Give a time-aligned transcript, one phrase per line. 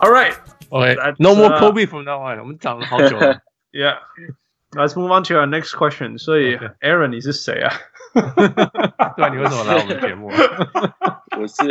[0.00, 0.34] All right.
[0.72, 0.94] Okay.
[0.96, 2.38] That's, No more uh, Kobe from now on.
[2.38, 3.40] 我们讲了好久了。
[3.72, 3.98] Yeah.
[4.72, 6.16] Let's move on to our next question.
[6.18, 6.72] 所以 Okay.
[6.80, 7.72] Aaron 你是谁啊？
[9.16, 10.28] 对，你为什么来我们节目？
[11.40, 11.62] 我是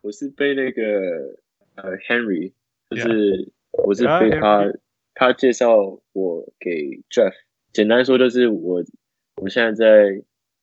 [0.00, 0.82] 我是被那个
[1.76, 2.52] 呃 Henry，
[2.90, 4.78] 就是我是 Yeah, 被他 Henry.
[5.14, 5.76] 他介绍
[6.12, 7.32] 我给 Jeff。
[7.72, 8.82] 简单说就是我
[9.36, 10.22] 我现在在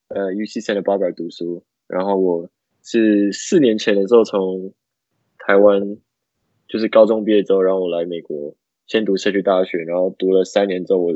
[0.09, 2.49] 呃 UC Santa Barbara 读书，然后我
[2.83, 4.73] 是四年前的时候从
[5.39, 5.97] 台湾
[6.70, 8.54] 就是高中毕业之后，然后我来美国
[8.86, 11.12] 先读社区大学，然后读了三年之后，我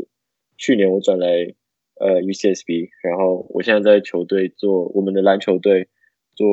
[0.58, 1.54] 去年我转来
[2.00, 5.88] 呃 UCSB，然后我现在在球队做我们的篮球队
[6.34, 6.46] 做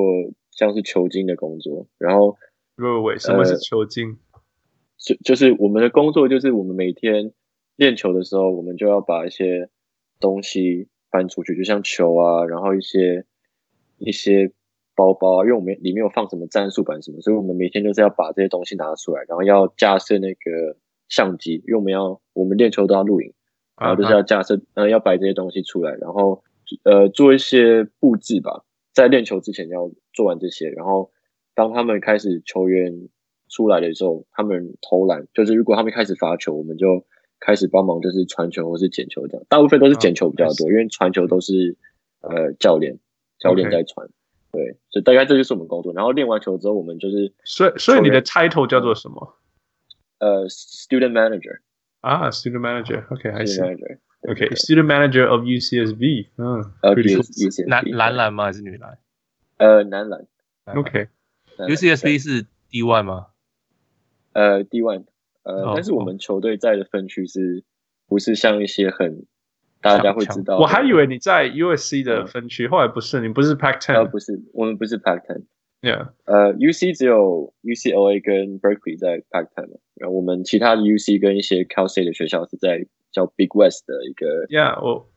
[0.52, 2.38] 像是球经的工作，然后
[2.78, 4.18] 喂喂喂，什么是球经？
[4.98, 7.34] 就就是我们的工作就是我们每天
[7.76, 9.70] 练球的时候，我们就要把一些
[10.20, 13.26] 东西搬出去，就像球啊，然后一些
[13.98, 14.52] 一些
[14.96, 20.78] 包包啊，因为我们里面有放什么战术板什么，所以我们每天就是要把这些东西拿出来，然后要架设那个
[21.10, 23.34] 相机，因为我们要我们练球都要录影，
[23.80, 26.44] 然后就是要架设，呃，要摆这些东西出来，然后
[26.84, 31.12] 呃做一些布置吧，在练球之前要做完这些，然后
[31.56, 33.10] 当他们开始球员
[33.50, 37.06] 出来的时候，他们投篮，就是如果他们开始罚球，我们就
[37.40, 39.46] 开始帮忙，就是传球或是捡球这样。
[39.50, 41.78] 大部分都是捡球比较多，因为传球都是
[42.22, 43.00] 呃教练
[43.40, 44.10] 教练在传。
[44.52, 45.94] 对，所以大概这就是我们工作。
[45.94, 49.36] 然后练完球之后，我们就是所以所以你的 title 叫做什么？
[50.20, 51.60] 呃，student manager
[52.02, 53.04] 啊，student manager。
[53.14, 53.98] OK，还是 student manager。
[54.30, 56.28] OK，student manager of UCSB。
[56.38, 57.24] 嗯呃，pretty cool。
[57.24, 58.44] ，UCSB 男男篮吗？
[58.46, 58.98] 还是女篮
[59.58, 60.28] 呃，男篮。
[60.66, 63.28] OK，UCSB 是 D one 吗？
[64.34, 65.06] 呃，D one，
[65.44, 67.64] 呃，哦但是我们球队在的分区是
[68.08, 69.26] 不是像一些很
[69.82, 70.58] 大家会知道？
[70.58, 74.10] 我还以为你在 USC 的分区，后来不是，你不是 Pac 呃，Ten。
[74.10, 75.44] 不是，我们不是 Pac Ten。
[75.82, 84.46] Yeah，呃，UC 只有 UCLA 跟 Berkeley 在 Pac-10 嘛，然后我们其他的 UC 跟一些 Cal State 的学校是在叫 Big West 的一个
[84.46, 85.10] Yeah，我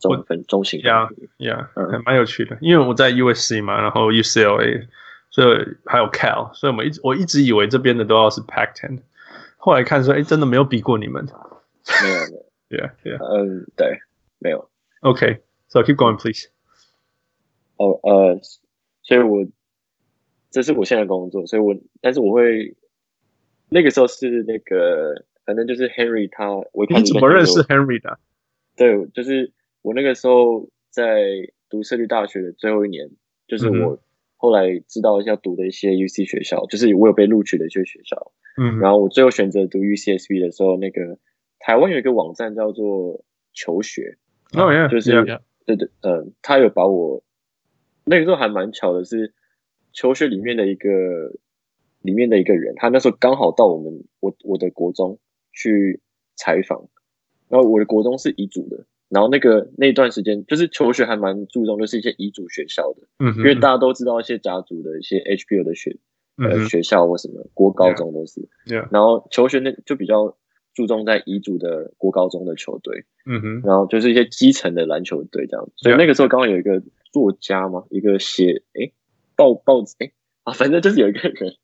[0.00, 1.28] 中分中型分 Yeah 区。
[1.38, 4.88] Yeah，嗯还蛮有趣的，因为我在 USC 嘛，然后 UCLA，
[5.30, 8.98] 所以还有 Cal，所以我们一直我一直以为这边的都要是 Pac Ten，
[9.56, 11.24] 后来看说，哎，真的没有比过你们。
[12.02, 12.84] 没有没有，
[13.14, 13.24] Yeah，Yeah。
[13.24, 14.00] 嗯，对，
[14.38, 14.68] 没有。
[15.00, 16.48] OK，so keep going please。
[17.76, 18.40] 哦呃，
[19.02, 19.46] 所以我
[20.50, 22.76] 这是我现在的工作，所以我但是我会
[23.68, 28.18] 那个时候是那个，反正就是 Henry 他，我你怎么认识 Henry 的？
[28.76, 33.10] 对，就是我那个时候在读社区大学的最后一年，
[33.46, 33.98] 就是嗯我
[34.36, 38.32] 后来知道要读的一些 UC 学校，就是我有被录取的一些学校。
[38.56, 41.18] 嗯，然后我最后选择读 UCSB 的时候，那个
[41.58, 44.16] 台湾有一个网站叫做求学，
[44.54, 47.22] 哦就是 yeah，对对，嗯，他有把我
[48.04, 49.34] 那个时候还蛮巧的是，
[49.92, 50.90] 求学里面的一个
[52.00, 55.18] 里面的一个人，他那时候刚好到我们我我的国中
[55.52, 56.00] 去
[56.36, 56.88] 采访，
[57.48, 65.96] 然后我的国中是乙组的，然后那个那段时间就是求学还蛮注重，就是一些乙组学校的，嗯哼，因为大家都知道一些家族的一些 HBO 的学
[66.36, 70.36] 呃学校或什么国高中都是，Yeah，然后求学那就比较
[70.78, 73.04] 注重在乙组的国高中的球队。
[73.26, 76.80] 嗯哼，然后就是一些基层的篮球队这样，所以那个时候刚好有一个
[77.10, 78.94] 作家嘛，一个写诶
[79.34, 80.12] 报报纸诶
[80.44, 81.54] 啊，反正就是有一个人，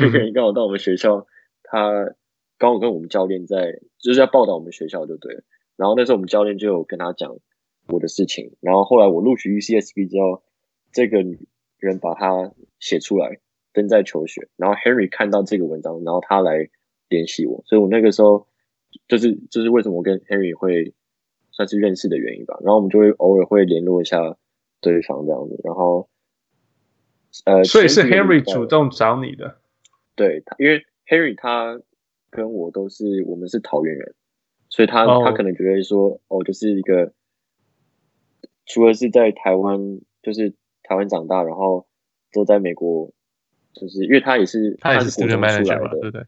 [0.00, 1.28] 有一个人刚好到我们学校，
[1.62, 2.16] 他
[2.58, 5.44] 刚好跟我们教练在就是要报道我们学校就对了。
[5.76, 7.38] 然后那时候我们教练就有跟他讲
[7.86, 10.42] 我的事情，然后后来我录取 UCSB 之后，
[10.90, 11.18] 这个
[11.78, 13.38] 人把他写出来
[13.72, 16.68] 登在求学，然后 Henry 看到这个文章，然后他来
[17.08, 18.47] 联系我，所以我那个时候
[19.06, 20.94] 就是就是为什么我跟 Henry 会。
[21.50, 24.36] 算是认识的原因吧，然后我们就会偶尔会联络一下
[24.80, 26.08] 对方这样子，然后
[27.46, 29.56] 呃，所以是 Henry 主动找你的。
[30.14, 31.80] 对，因为 Henry 他
[32.30, 34.14] 跟我都是我们是桃园人，
[34.68, 37.12] 所以他、哦他可能觉得说哦，就是一个
[38.64, 40.54] 除了是在台湾，就是
[40.84, 41.88] 台湾长大，然后
[42.32, 43.12] 都在美国，
[43.72, 46.24] 就是因为他也是他也是是国 student 中出来的对不对？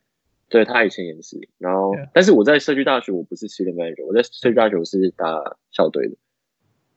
[0.50, 2.10] 对他以前也是，然后 Yeah.
[2.12, 6.16] 但是我在社区大学我不是 student manager，我在社区大学我是打校队的。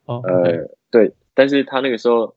[0.05, 2.35] 哦，呃，对，但是他那个时候，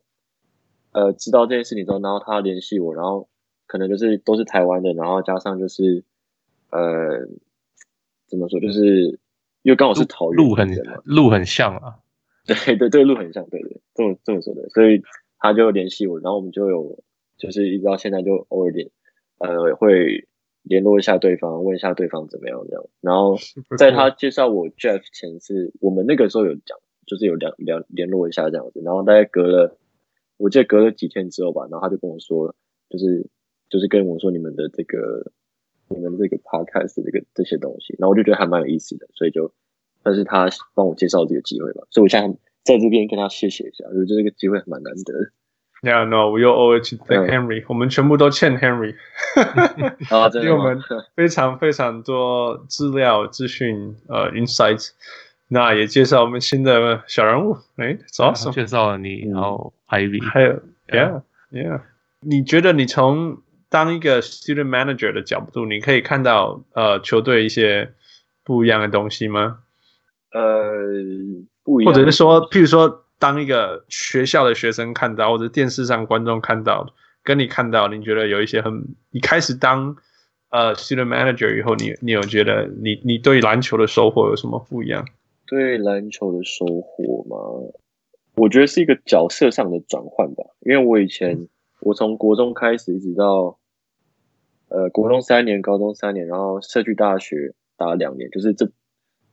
[0.93, 3.29] 呃，知道这件事情之后，然后他联系我，然后
[3.67, 6.05] 可能就是都是台湾的，然后加上就是，
[6.71, 7.27] 呃，
[8.29, 9.19] 怎么说，就是
[9.63, 10.69] 因为刚好是桃园路很
[11.05, 11.99] 路很像啊。
[12.47, 15.03] 对对对，路很像，对对，这么这么说的，所以
[15.39, 17.03] 他就联系我，然后我们就有，
[17.37, 18.89] 就是一直到现在就偶尔点，
[19.39, 20.29] 呃，会
[20.67, 23.37] 联络一下对方，问一下对方怎么样这样，然后
[23.79, 26.79] 在他介绍我 Jeff 前是，我们那个时候有讲。
[27.09, 29.79] 就是有两两联络一下这样子，然后大概隔了，
[30.39, 32.53] 我记得隔了几天之后吧，然后他就跟我说，
[32.91, 33.31] 就是
[33.71, 35.31] 就是跟我说你们的这个
[35.89, 39.55] 你们这个 podcast 这个这些东西，然后我就觉得还蛮有意思的，所以就
[40.03, 45.31] 但是他帮我介绍这个机会吧，所以我现在在这边跟他谢谢一下，我觉得这个机会还蛮难得的。
[45.87, 47.65] Yeah, no, we all owe it to thank Henry.
[47.69, 48.97] 我们全部都欠 Henry，
[50.35, 50.81] 因为我们
[51.15, 54.91] 非常非常多资料、资讯、呃，insights。
[55.47, 58.53] 那也介绍我们新的小人物，哎，It's awesome。
[58.53, 60.55] 介绍了你，然后 Ivy，还有
[60.89, 61.23] ，Yeah,
[61.53, 61.83] Yeah。
[62.21, 63.39] 你觉得你从
[63.71, 67.93] 当一个 student manager 的角度，你可以看到呃球队一些
[68.43, 69.59] 不一样的东西吗？
[70.33, 70.43] 呃，
[71.63, 73.05] 不一样，或者是说，譬如说。
[73.19, 76.87] 当一个学校的学生看到，或者电视上观众看到，
[77.23, 79.97] 跟你看到，你觉得有一些很，你开始当
[80.51, 85.07] 呃 student manager 以后，你你有觉得你你对篮球的收获有什么不一样？
[85.47, 87.37] 对篮球的收获吗？
[88.35, 91.49] 我觉得是一个角色上的转换吧，因为我以前、
[91.81, 93.59] 我从国中开始一直到
[94.69, 98.71] 呃国中三年，高中三年，然后社区大学打了两年，就是这。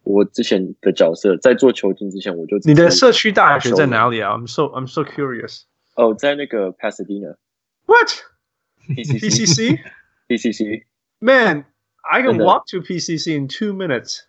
[0.04, 5.64] 我之前的角色在做球经之前，我就你的社区大学在哪里啊？I'm so I'm so curious。
[5.96, 7.38] 哦，在那个 Pasadena。
[7.86, 9.80] What？PCC。
[10.28, 10.84] PCC。
[11.20, 11.66] Man,
[12.02, 14.22] I can walk to PCC in two minutes。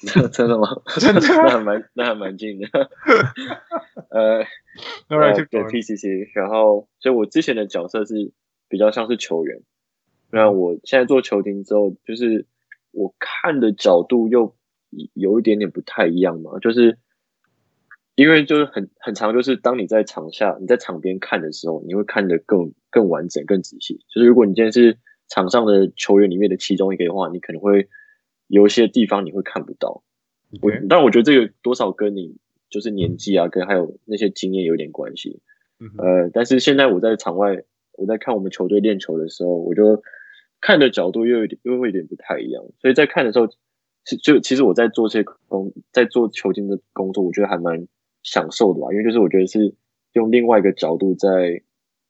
[0.32, 0.82] 真的吗？
[0.98, 1.20] 真的？
[1.20, 2.68] 那还蛮那还蛮近的。
[4.10, 4.44] 呃，
[5.08, 8.32] 对 PCC，然后所以我之前的角色是
[8.68, 9.62] 比较像是球员，
[10.30, 12.46] 那我现在做球经之后，就是
[12.90, 14.54] 我看的角度又。
[15.14, 16.98] 有一点点不太一样嘛，就是
[18.16, 24.00] 因为就是很很长，就是当你在场下、你在场边看的时候，你会看得更更完整、更仔细。
[24.08, 24.98] 就是如果你今天是
[25.28, 27.88] 场上的球员里面的其中一个的话，你可能会
[28.48, 30.02] 有一些地方你会看不到。
[30.60, 32.36] 我但我觉得这个多少跟你
[32.68, 35.40] 就是年纪啊，跟还有那些经验有点关系。
[35.96, 40.02] 呃，但是现在我在场外，我在看我们球队练球的时候，我就
[40.60, 43.48] 看的角度又有点又会有点不太一样，所以在看的时候。
[44.04, 47.86] 就其实我在做这些工，在做球经的工作，我觉得还蛮
[48.22, 49.74] 享受的吧，因为就是我觉得是
[50.14, 51.62] 用另外一个角度在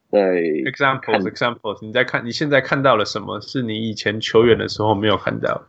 [0.08, 5.68] 在 example example，你在看你现在看到了什么是你以前球员的时候没有看到？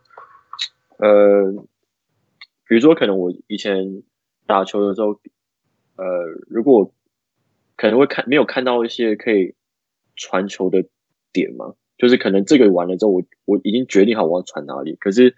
[1.00, 1.52] 呃，
[2.68, 4.04] 比如说可能我以前
[4.46, 5.20] 打球的时候，
[5.96, 6.06] 呃，
[6.48, 6.94] 如果
[7.76, 9.56] 可能会看没有看到一些可以
[10.16, 10.86] 传球的
[11.34, 15.36] 点嘛，就是可能这个完了之后，我我已经决定好我要传哪里，可是。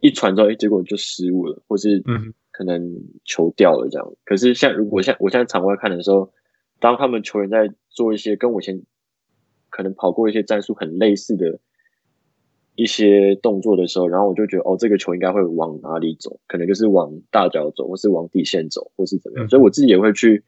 [0.00, 2.02] 一传之后，哎，结果就失误了，或是
[2.50, 2.94] 可能
[3.24, 4.06] 球掉了这样。
[4.10, 6.32] 嗯、可是像如果像我现在场外看的时候，
[6.78, 8.82] 当他们球员在做一些跟我以前
[9.68, 11.60] 可能跑过一些战术很类似的
[12.74, 16.40] 一些动作的时候，然后我就觉得哦，这个球应该会往哪里走？
[16.46, 19.46] 可能就是往大角走，或是往底线走，或是怎么样。
[19.46, 20.42] 嗯、所以我自己也会去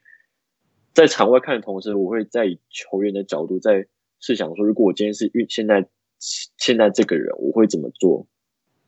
[0.94, 3.86] 在场外看的同时，我会在以球员的角度在
[4.18, 5.86] 试想说，如果我今天是运现在
[6.18, 8.26] 现在这个人，我会怎么做？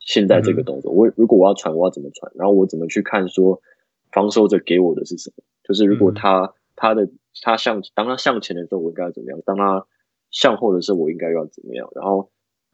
[0.04, 2.30] 现在这个动作，我如果我要传，我要怎么传？
[2.34, 3.62] 然后我怎么去看说
[4.12, 5.42] 防守者给我的是什么？
[5.62, 7.08] 就是如果他他的
[7.40, 9.40] 他向当他向前的时候，我应该要怎么样？
[9.46, 9.86] 当他
[10.30, 11.88] 向后的时候，我应该要怎么样？
[11.94, 12.30] 然后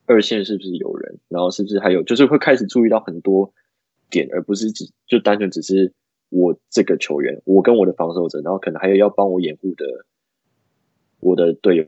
[0.06, 1.21] 二线是不是有人？
[1.29, 2.03] 然后是不是还有？
[2.03, 3.53] 就是会开始注意到很多
[4.11, 5.93] 点，而不是只就单纯只是
[6.31, 9.85] 我这个球员，我跟我的防守者，然后可能还有要帮我掩护的
[11.21, 11.87] 我的队友，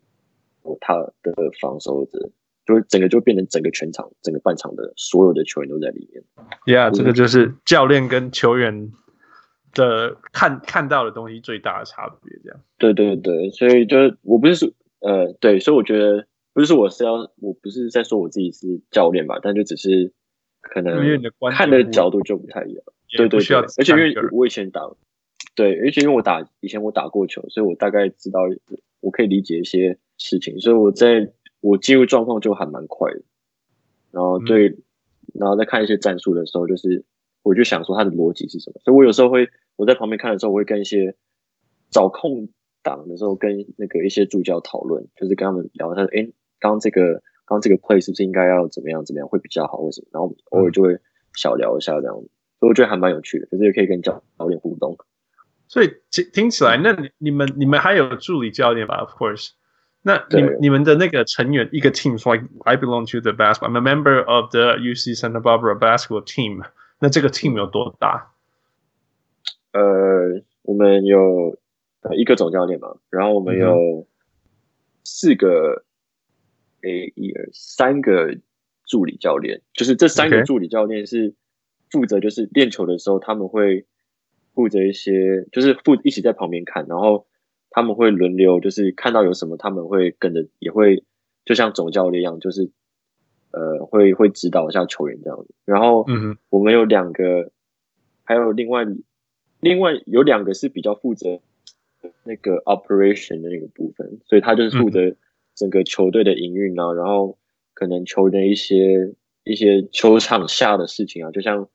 [0.81, 2.31] 他的防守者。
[2.65, 6.23] 就整个就变成整个全场、整个半场的所有的球员都在里面。
[6.65, 8.93] Yeah，这个就是教练跟球员
[9.75, 12.39] 的看看到的东西最大的差别。
[12.45, 12.61] 这样。
[12.79, 14.69] 对对对，所以就是我不是说
[15.01, 20.13] 呃对，所以我觉得不是说我是要，我不是在说我自己是教练吧，但就只是
[20.61, 22.85] 可能看的角度就不太一样。
[23.11, 24.83] 对对对，而且因为我以前打，
[25.57, 28.41] 对，而且因为我打以前我打过球，所以我大概知道
[29.01, 31.33] 我可以理解一些事情，所以我在。
[31.63, 33.23] 我进入状况就还蛮快的，
[34.11, 34.83] 然后对，嗯、
[35.35, 37.07] 然后在看一些战术的时候，就是
[37.43, 41.17] 我就想说他的逻辑是什么，所以我有时候会我在旁边看的时候，我会跟一些
[41.91, 42.49] 找空
[42.83, 46.25] 档的时候跟那个一些助教讨论，就是跟他们聊，他说：“哎，
[46.59, 49.79] 刚刚这个刚刚这个 play 是不是应该要怎么样怎么样会比较好？
[49.79, 50.99] 为什么？”然后偶尔就会
[51.35, 52.29] 小聊一下这样子，
[52.59, 54.99] 所以我觉得还蛮有趣的，可是也可以跟教教练互动。
[55.69, 59.53] 所以听听起来，那你们你们还有助理教练吧？Of course。
[60.05, 66.65] 那你们你们的那个成员一个 team，like I belong to the basketball，I'm a member of the UC Santa Barbara basketball team。
[66.99, 68.33] 那这个 team 有多大？
[69.73, 71.57] 呃，我们有
[72.01, 74.09] 呃一个总教练嘛，然后我们有
[75.05, 75.85] 四个，
[76.83, 78.37] 诶，一二三个
[78.85, 81.33] 助理教练，就是这三个助理教练是
[81.91, 83.87] 负责，就是练球的时候他们会
[84.53, 87.29] 负责一些，就是负一起在旁边看，然后。
[87.75, 91.03] 他们会轮流，就是看到有什么，他们会跟着，也会
[91.45, 92.71] 就像总教练一样，就是
[93.51, 95.55] 呃，会会指导一下球员这样子。
[95.65, 97.51] 然后，嗯，我们有两个，
[98.25, 98.85] 还有另外
[99.61, 101.41] 另外有两个是比较负责
[102.25, 105.17] 那个 operation 的那个部分，所以他就是负责
[105.55, 107.39] 整个球队的营运啊，然后
[107.75, 109.15] 可能球员一些
[109.45, 111.69] 一些球场下的事情啊，就像。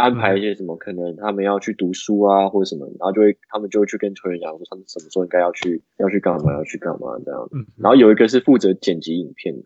[0.00, 7.48] 安排一些什么，可能他们要去读书啊，或者什么，然后就会他们就会去跟球员讲说，他们什么时候应该要去，要去干嘛，要去干嘛这样。
[7.52, 7.66] 嗯。
[7.76, 9.62] 然后有一个是负责剪辑影片的，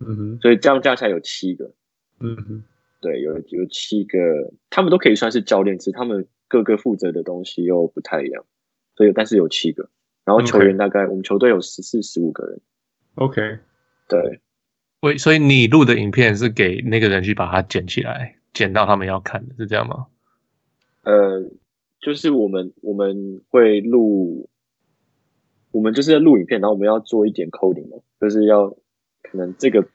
[0.00, 0.38] 嗯哼。
[0.40, 1.72] 所以这样加起来有七个，
[2.20, 2.62] 嗯哼。
[3.00, 4.18] 对，有有七个，
[4.70, 8.44] 他们都可以算是教练，只是他们各个负责的东西又不太一样，
[8.96, 9.88] 所以但是有七个。
[10.24, 12.60] 然后球员大概.我们球队有十四、十五个人。
[13.14, 13.58] OK。
[14.08, 14.40] 对。
[15.00, 18.37] 所以所以你录的影片是给那个人去把它剪起来。
[18.52, 20.06] 剪到他们要看的是这样吗？
[21.04, 21.50] 呃，
[22.00, 24.48] 就是我们我们会录，
[25.70, 28.68] 我们就是在录影片，然后我们要做一点 coding 嘛，就是要
[29.22, 29.86] 可能这个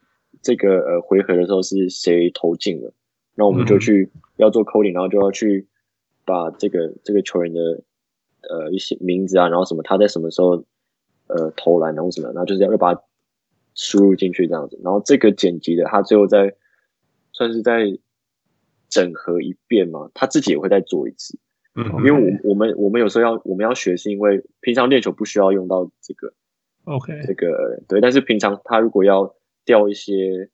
[0.41, 2.93] 这个呃回合的时候是谁投进了，
[3.35, 5.67] 然后我们就去要做 coding，然后就要去
[6.25, 7.83] 把这个这个球员的
[8.49, 10.63] 呃一些名字啊，然后什么他在什么时候
[11.27, 13.03] 呃投篮，然后什么，然后就是要把它
[13.75, 16.55] 输入进去这样子，然后这个剪辑的他最后在
[17.33, 17.99] 算是在。
[18.93, 21.39] 整合一遍嘛，他自己也会再做一次，
[21.73, 26.33] 嗯，因为我我们我们有时候要我们要学，是因为平常练球不需要用到这个
[26.83, 29.35] ，OK，这个对，但是平常他如果要
[29.65, 30.51] 调一些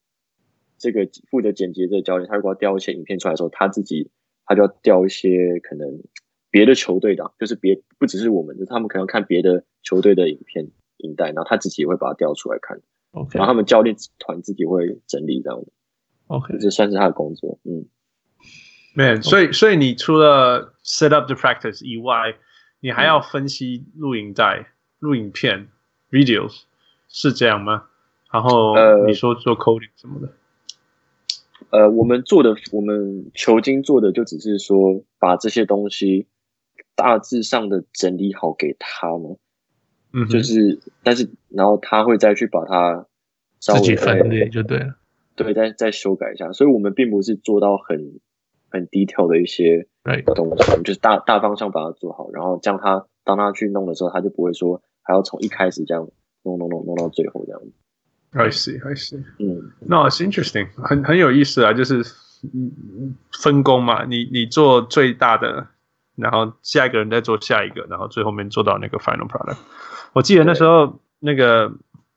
[0.78, 4.10] 这个负责剪辑的教练，他如果要调一些影片出来的时候，他自己
[4.46, 6.02] 他就要调一些可能
[6.50, 12.80] 别的球队的，就是别不只是我们，就是他们可能看别的球队的影片影带，然后他自己也会把它调出来看
[13.12, 15.68] ，OK，然后他们教练团自己会整理这样的
[16.28, 17.86] ，OK，这算是他的工作，嗯。
[18.96, 22.36] Man，所以所以你除了 set up the practice 以外，
[22.80, 24.68] 你还要分析录影带、
[24.98, 25.70] 录影片
[26.10, 26.64] videos，
[27.08, 27.86] 是这样吗？
[28.32, 30.34] 然后你说做 coding 什么的？
[31.70, 36.28] 呃，呃我们做的，我们球经做的就只是说把这些东西
[36.96, 39.38] 大致上的整理好给他们，
[40.14, 43.06] 嗯，就是但是然后他会再去把它
[43.60, 44.96] 稍微自己分类就对了，
[45.36, 48.20] 对，再再修改一下，所以我们并不是做到很。
[48.72, 49.88] 很低调的一些
[50.36, 50.82] 东西，right.
[50.84, 56.08] 就是大大方向把它做好，然后这样他当他去弄的时候，他就不会说还要从一开始这样
[56.44, 57.72] 弄弄弄弄到最后这样子。
[58.32, 59.24] I see, I see.
[59.40, 62.04] 嗯，No, it's interesting，很很有意思啊，就是
[62.54, 65.68] 嗯分工嘛，你你做最大的，
[66.16, 69.58] 然后下一个人再做下一个，然后最后面做到那个 final product。
[70.14, 71.72] 我记得那时候那个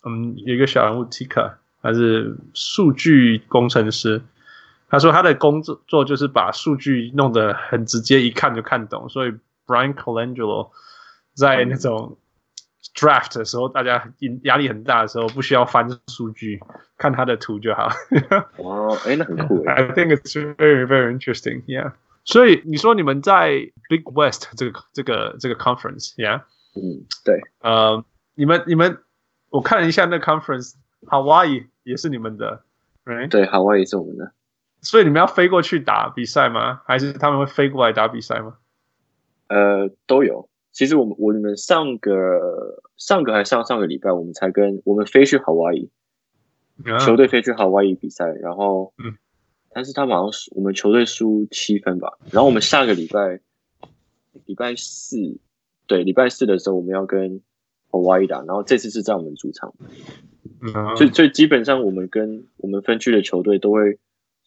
[0.04, 4.20] 嗯，有一个小人物 Tika，他是数据工程师。
[4.92, 9.08] 他说他的工作做就是把数据弄得很直接，一看就看懂。
[9.08, 9.32] 所以
[9.66, 10.68] Brian Colangelo
[11.32, 12.18] 在那种
[12.94, 16.60] draft 的时候，大家压力很大的时候，不需要翻数据，
[16.98, 17.88] 看他的图就好。
[18.58, 19.64] 哇，哎，那很酷。
[19.64, 21.62] I think it's very very interesting.
[21.64, 21.94] Yeah.
[22.26, 23.48] 所以你说你们在
[23.88, 26.42] Big West 这个这个这个 conference，Yeah？
[26.76, 27.40] 嗯，对。
[27.60, 28.98] 呃，你们你们
[29.48, 32.62] 我看了一下那 conference，Hawaii 也是你们的
[33.06, 33.30] ，Right？
[33.30, 34.32] 对，Hawaii 是我们的。
[34.82, 36.82] 所以你们要飞过去打比赛吗？
[36.84, 38.56] 还是他们会飞过来打比赛吗？
[39.46, 40.48] 呃，都有。
[40.72, 45.90] 其实我们我们上个上个还上上个礼拜，我们才跟我们飞去夏威夷，
[47.04, 49.14] 球队飞去夏威夷比赛，然后，嗯，
[49.72, 52.18] 但是他们好像输，我们球队输七分吧。
[52.32, 53.40] 然后我们下个礼拜
[54.46, 55.16] 礼拜四，
[55.86, 57.40] 对，礼拜四的时候我们要跟
[57.92, 59.74] 夏威夷打，然后这次是在我们主场，
[60.60, 64.00] 嗯，所以所以基本上我们跟我们分区的球队都会。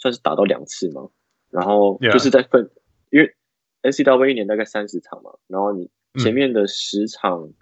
[0.06, 1.10] 算是打到两次嘛，
[1.50, 2.70] 然后就是在分.
[3.10, 3.34] 因为
[3.82, 5.90] NCAA 一年大概三十场嘛，然后你
[6.22, 7.54] 前面的十场，嗯、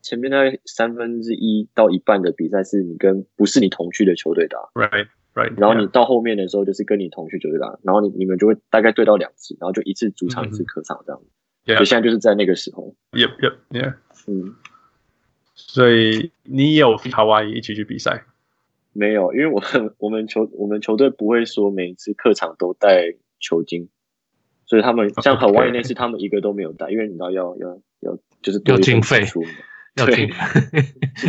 [0.00, 11.20] 前面大概三分之一到一半的比赛是你跟不是你同区的球队打，right right，然后你到后面的时候就是跟你同区球队打，然后你你们就会大概对到两次，然后就一次主场一次客场这样.
[11.76, 13.94] 所以现在就是在那个时候，yep yep yeah，
[14.28, 14.54] 嗯，
[15.54, 18.24] 所以你有夏威夷一起去比赛？
[18.92, 23.88] 没有，因为我们 我们球我们球队不会说每一次客场都带球经，
[24.66, 29.24] 所以他们像海外那次他们一个都没有带，因为你知道要要要就是要经费，
[29.96, 30.34] 要经 费。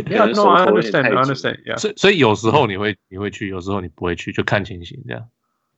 [0.09, 1.77] 要 no I understand I understand yeah。
[1.77, 5.29] 所以所以有时候你会你会去，有时候你不会去，就看情形这样。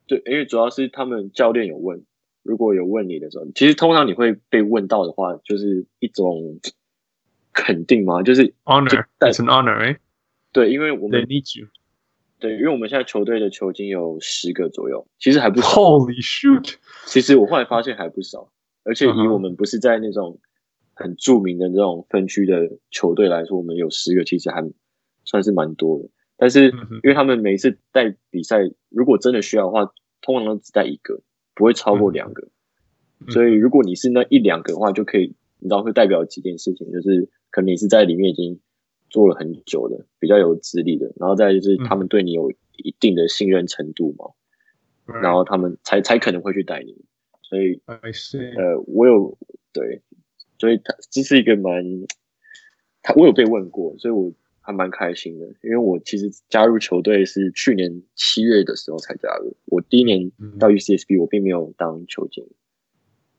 [0.08, 2.04] 对，因为主要是他们教练有问，
[2.44, 6.60] 如果有问你的时候，其实通常你会被问到的话，就是一种
[7.54, 10.00] 肯定嘛，就是 honor，it's an honor，哎。
[10.56, 11.28] 对，因为我们。
[12.38, 15.68] 对，因为我们现在球队的球经有十个左右，其实还不少。
[15.68, 16.76] Holy shoot！
[17.06, 18.52] 其实我后来发现还不少，
[18.84, 20.40] 而且以我们不是在那种
[20.94, 24.62] 很著名的那种分区的球队来说，我们有十个，其实还
[25.24, 26.10] 算是蛮多的。
[26.38, 28.60] 但是因为他们每一次带比赛，
[28.90, 31.22] 如果真的需要的话，通常都只带一个，
[31.56, 32.50] 不会超过两个。
[33.30, 38.60] 所以如果你是那一两个的话，就可以，你知道会代表几件事情，就是可能你是在里面已经
[39.10, 44.26] 做了很久的，比较有资历的，然后再就是他们对你有一定的信任程度嘛，
[45.22, 47.06] 然后他们才才可能会去带你。
[47.42, 47.82] 所以，
[48.58, 49.38] 呃，我有
[49.72, 50.02] 对，
[50.58, 51.84] 所以他这是一个蛮，
[53.04, 62.44] 他我有被问过，所以我还蛮开心的，因为我其实加入球队是去年七月的时候才加入，我第一年到 UCSB 我并没有当球经，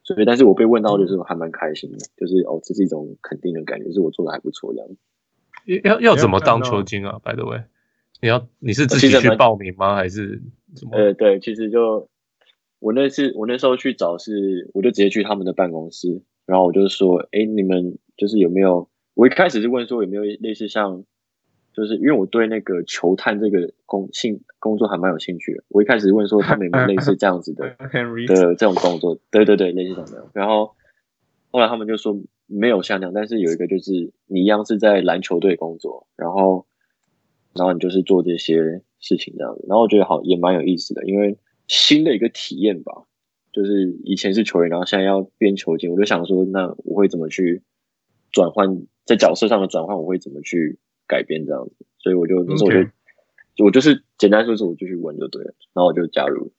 [0.04, 4.88] 所以但是我被问到的时候还蛮开心的，就是哦，这是一种肯定的感觉，就是我做的还不错这样。
[5.84, 7.62] 要要怎么当球经啊？By the way，
[8.20, 9.94] 你要你是自己去报名吗？
[9.96, 10.40] 还是
[10.74, 10.96] 什么？
[10.96, 12.08] 呃，对，其实就。
[12.78, 18.90] 我那次我那时候去找是，我就直接去他们的办公室，然后我就说，哎，你们就是有没有？
[19.14, 21.02] 我一开始是问说有没有类似像，
[21.72, 25.64] 就是因为我对那个球探这个工性工作还蛮有兴趣的。
[25.68, 27.64] 我一开始问说他们有没有类似这样子的
[28.28, 29.18] 的这种工作？
[29.30, 30.30] 对对对，类似这样的。
[30.34, 30.76] 然后
[31.50, 32.14] 后来他们就说
[32.46, 36.66] 没有像那样，但是有一个就是你一样是在篮球队工作，然后
[37.54, 39.64] 然后你就是做这些事情这样子。
[39.68, 41.38] 然后我觉得好也蛮有意思的，因为。
[41.68, 42.92] 新的一个体验吧，
[43.52, 47.64] 就是以前是球员，然后现在要变球经，我就想说，那我会怎么去
[48.30, 49.98] 转换在角色上的转换？
[49.98, 51.84] 我会怎么去改变这样子？
[51.98, 52.90] 所以我就那时候我就 Okay.
[53.64, 56.52] 我就是简单说说，我就去问就对了，然后我就加入。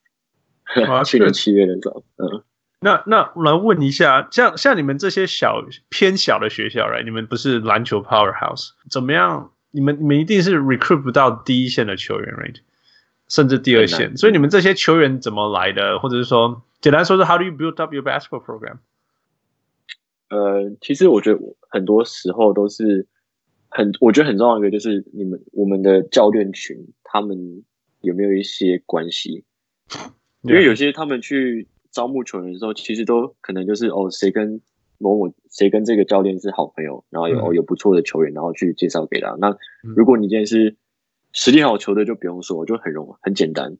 [1.07, 2.43] 去年七月的时候，嗯，
[2.79, 9.51] 那那我来问一下，像像你们这些小偏小的学校，来，你们不是篮球 powerhouse，怎么样？
[9.71, 12.57] 你们你们一定是 recruit 不到第一线的球员，right？
[13.27, 15.99] 甚至第二线，所以你们这些球员怎么来的？
[15.99, 18.77] 或者是说，简单说说，How do you build up your basketball program？
[20.29, 23.07] 呃，其实我觉得很多时候都是
[23.69, 27.63] 很，我觉得很重要的一个就是你们我们的教练群，他们
[28.01, 29.43] 有没有一些关系？
[30.41, 34.61] 因为有些他们去招募球员的时候，其实都可能就是哦，谁跟
[34.97, 39.35] 某某谁跟这个教练是好朋友，然后有、嗯、有不错的球员，然后去介绍给他。
[39.39, 39.57] 那
[39.95, 40.75] 如果你今天是
[41.33, 43.77] 实力好球队就不用说，就很容很简单。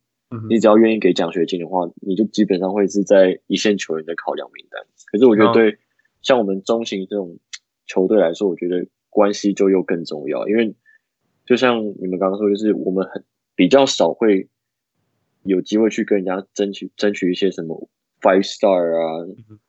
[0.50, 4.86] 你只要愿意给奖学金的话，你就基本上会是在一线球员的考量名单。
[5.10, 5.78] 可是我觉得对
[6.22, 7.40] 像我们中型这种
[7.86, 10.76] 球队来说，我觉得关系就又更重要，因为
[11.46, 13.24] 就像你们刚刚说，就是我们很
[13.56, 14.50] 比较少会
[15.44, 17.88] 有机会去跟人家争取争取一些什么
[18.22, 19.26] five star 啊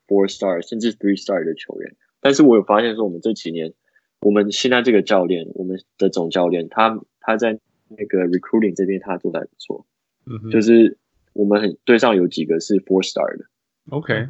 [0.06, 1.96] ，four star 甚至 three star 的球员。
[2.20, 3.72] 但是我有发现说，我们这几年，
[4.20, 7.58] 我们现在这个教练，我们的总教练，他他在。
[7.90, 9.86] 那个 recruiting 这边他做的还不错，
[10.26, 10.98] 嗯哼，就是
[11.32, 13.46] 我们很队上有几个是 four star 的
[13.88, 14.28] ，OK，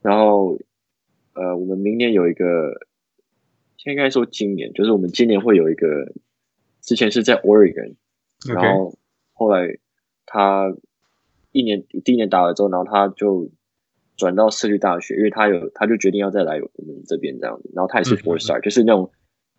[0.00, 0.56] 然后
[1.32, 2.86] 呃，我们明年有一个，
[3.86, 6.12] 应该说今年，就是我们今年会有一个，
[6.82, 7.96] 之前是在 Oregon，
[8.46, 8.96] 然后
[9.32, 9.76] 后来
[10.24, 10.72] 他
[11.54, 13.48] 一年第一年打了之后，然后他就
[14.16, 19.10] 转到社区大学，因为他有他就决定要再来我们这边这样子，然后他也是 four star，嗯，就是那种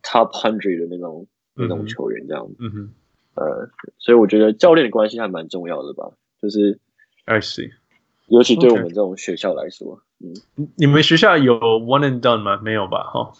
[0.03, 2.89] top hundred 的那种，嗯，那种球员这样子，嗯哼。
[3.35, 6.09] 呃，所以我觉得教练的关系还蛮重要的吧，
[6.41, 6.79] 就是
[7.25, 7.69] ，I see，
[8.27, 10.33] 尤其对我们这种学校来说，嗯，
[10.77, 12.61] 你们学校有 one and done 吗？
[12.63, 13.03] 没有吧？
[13.03, 13.33] 哈，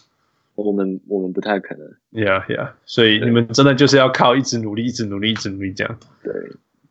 [0.54, 6.32] 我们我们不太可能，Yeah Yeah，所以你们真的就是要靠一直努力，一直努力，一直努力这样，对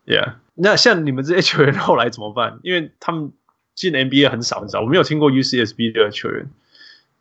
[0.06, 0.36] ，Yeah。
[0.54, 2.60] 那像你们这些球员后来怎么办？
[2.64, 3.34] 因为他们
[3.74, 6.50] 进 NBA 很少很少，我没有听过 UCSB 的球员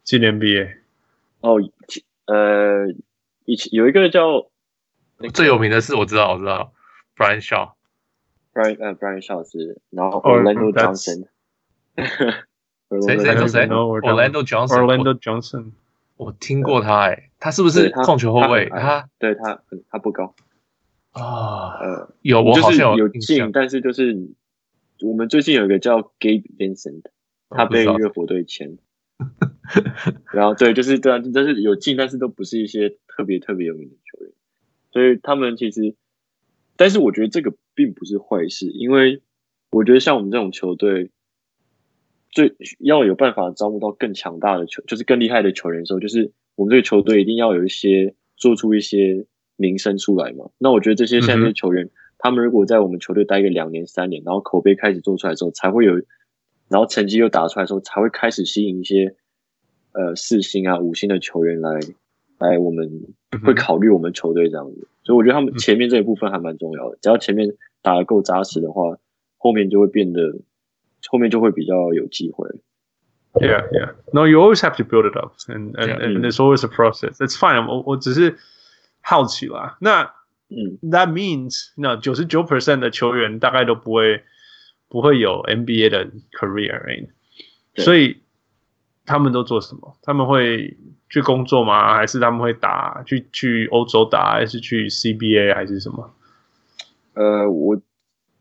[0.02, 0.76] 进 NBA。
[1.40, 1.58] 哦，
[2.26, 2.86] 呃，
[3.44, 4.46] 以前有一个叫。
[5.32, 6.72] 最有名的是我知道，我知道
[7.16, 11.28] ，Brian Shaw，Brian 呃，Brian Shaw 是，然后 Orlando Johnson，
[11.96, 15.70] 谁谁谁谁？Orlando Johnson，Orlando Johnson，
[16.16, 18.68] 我听过他，哎，他是不是控球后卫？
[18.68, 20.34] 他对他他不高
[21.14, 24.30] 啊，呃，有我好像有进，但是就是
[25.00, 27.02] 我们最近有一个叫 Gabe Vincent，
[27.48, 28.78] 他被热火队签，
[30.32, 34.32] 然后对，就是对啊，但是有进，但是都不是一些特别特别有名的球员。
[34.90, 35.94] 所以他们其实，
[36.76, 39.22] 但是我觉得这个并不是坏事，因为
[39.70, 41.10] 我觉得像我们这种球队，
[42.32, 50.50] 最要有办法招募到更强大的球，就是更厉害的球员的时候，就是我们这个球队一定要有一些做出一些名声出来嘛。
[50.58, 55.94] 那我觉得这些现在的球员，嗯、他们如果在我们球队待个两年三年，然后口碑开始做出来的时候，才会有，
[56.68, 59.14] 然后成绩又打出来的时候，才会开始吸引一些
[59.92, 61.80] 呃四星啊五星的球员来。
[62.38, 63.14] 来，我们
[63.44, 66.98] 会考虑我们球队这样子，所以我觉得他们前面这一部分还蛮重要的。
[67.00, 68.98] 只要前面打得够扎实的话，
[69.38, 70.40] 后面就会变得，
[71.06, 72.48] 后面就会比较有机会。
[73.34, 73.94] Yeah, yeah.
[74.12, 77.18] No, you always have to build it up, and and and it's always a process.
[77.18, 77.64] It's fine.
[77.68, 78.36] 我我只是
[79.04, 79.76] 好奇啦。
[79.80, 80.02] 那
[80.48, 84.22] 嗯，That means 那九十九 percent 的球员大概都不会
[84.88, 87.08] 不会有 NBA 的 career，right?
[87.76, 88.22] 所以
[89.04, 89.98] 他们都做什么？
[90.02, 90.76] 他们会
[91.10, 91.94] 去工作吗？
[91.94, 96.10] 还是他们会打去去欧洲打，还是去 CBA 还是什么？
[97.14, 97.80] 呃，我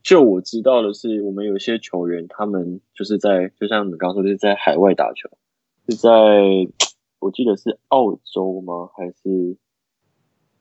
[0.01, 5.29] 就我知道的是，我们有些球员他们就是在，就像你刚刚说，就是在海外打球，
[5.89, 6.09] 是在
[7.19, 8.89] 我记得是澳洲吗？
[8.95, 9.57] 还是？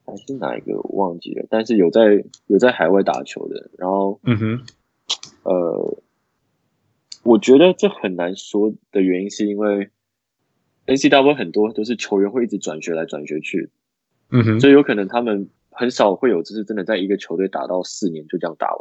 [0.04, 4.60] 还是哪一个我忘记了，但是有在有在海外打球的，然后嗯哼，
[5.44, 6.02] 呃，
[7.22, 9.90] 我觉得这很难说的原因是因为
[10.86, 13.70] NCAA 很多都是球员会一直转学来转学去，
[14.30, 18.80] 嗯哼，所以有可能他们很少会有就是真的在一个球队打到四年就这样打完。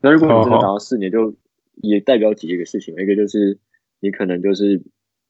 [0.00, 1.36] 那如果你真的打到四年，就
[1.76, 3.58] 也代表几个事情，一个就是
[4.00, 4.82] 你可能就是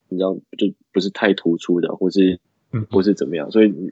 [0.08, 2.40] 你知道就不是太突出的，或是
[2.90, 3.90] 或是怎么样，所以你。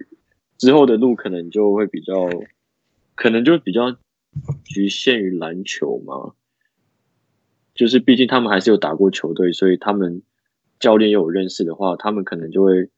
[0.61, 2.29] 之后的路可能就会比较，
[3.15, 3.97] 可能就比较
[4.63, 6.35] 局限于篮球嘛。
[7.75, 10.21] 就是毕竟他们还是有打过球队，所以他们
[10.79, 12.91] 教练又有认识的话，他们可能就会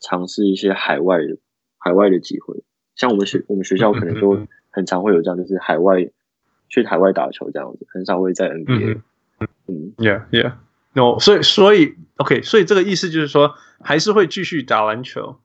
[0.00, 1.36] 尝试一些海外的
[1.76, 2.64] 海外的机会。
[2.96, 6.10] 像我们学我们学校可能就很常会有这样，就是海外
[6.70, 9.02] 去海外打球这样子，很少会在 NBA。
[9.66, 15.38] 嗯，Yeah Yeah，No，所以所以 OK，所以这个意思就是说，还是会继续打篮球。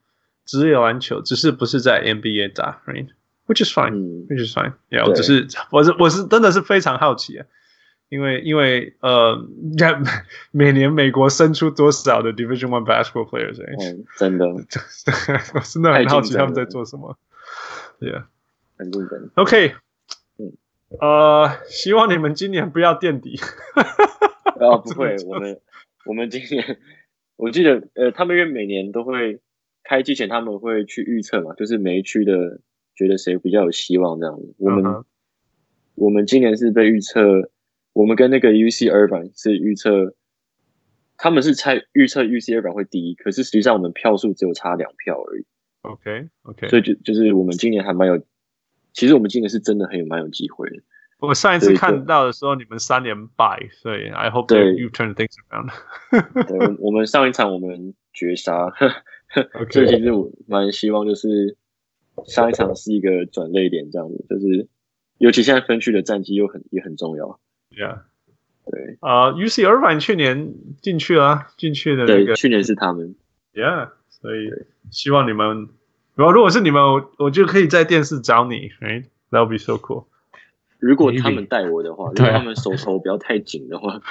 [0.49, 4.73] 职业篮球只是不是在 NBA 打，right？Which is fine，which is fine。
[4.89, 7.45] Yeah，我只是我是我是真的是非常好奇啊，
[8.09, 9.38] 因为因为呃，
[10.49, 13.62] 每年美国生出多少的 Division One basketball players？
[13.62, 14.47] 嗯，真的，
[15.53, 17.15] 我真的很好奇他们在做什么。
[17.99, 18.23] Yeah，
[18.75, 19.29] 很认真。
[19.35, 19.75] OK，
[20.39, 20.53] 嗯，
[20.99, 23.39] 呃，希望你们今年不要垫底。
[23.75, 25.59] 啊， 不会，我们
[26.05, 26.79] 我们今年
[27.35, 29.39] 我记得呃，他们因为每年都会。
[29.83, 32.61] 开机前他们会去预测嘛，就是每一区的
[32.95, 34.55] 觉得谁比较有希望这样子。
[34.57, 35.03] 我们、uh huh.
[35.95, 37.51] 我们今年是被预测，
[37.93, 40.13] 我们跟那个 UC Irvine 是预测，
[41.17, 45.45] 他们是猜预测 UC Irvine 会第一，可是实际上我们票数只有差两票而已。
[45.81, 48.21] OK OK，所以就就是我们今年还蛮有，
[48.93, 50.77] 其实我们今年是真的很有蛮有机会的。
[51.19, 55.69] 我上一次看到的时候，你们三连败，所以 I hope 对 you turn things around。
[56.47, 58.71] 对，我们上一场我们绝杀。
[59.71, 61.57] 所以其实我蛮希望，就是
[62.25, 64.67] 上一场是一个转泪点，这样子，就是
[65.17, 67.39] 尤其现在分区的战绩又很也很重要。
[67.71, 67.99] Yeah，
[68.65, 73.15] 对啊、uh,，UC Irvine 去年进去了，进去的那个，对，去年是他们。
[73.53, 74.51] Yeah，所以
[74.91, 75.69] 希望你们，
[76.15, 80.05] 如果如果是你们，我我就可以在电视找你，Right？That would be so cool。
[80.79, 84.01] 如果他们带我的话，如果他们手头不要太紧的话。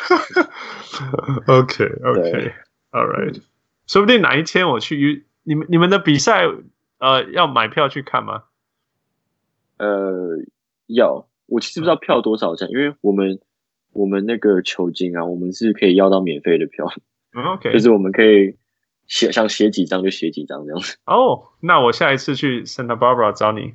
[1.48, 3.40] OK，OK，All right。
[3.88, 6.44] 说不定哪一天我去，你们你们的比赛，
[6.98, 8.44] 呃，要买票去看吗？
[9.78, 10.44] 呃，
[10.86, 11.26] 要。
[11.46, 13.40] 我其实不知道票多少钱，因为我们
[13.92, 16.86] 我们那个球经啊，我们是可以要到免费的票。
[17.32, 18.54] OK，就是我们可以
[19.06, 20.98] 写，想写几张就写几张这样子。
[21.06, 23.72] 哦，oh, 那我下一次去 Santa Barbara 找你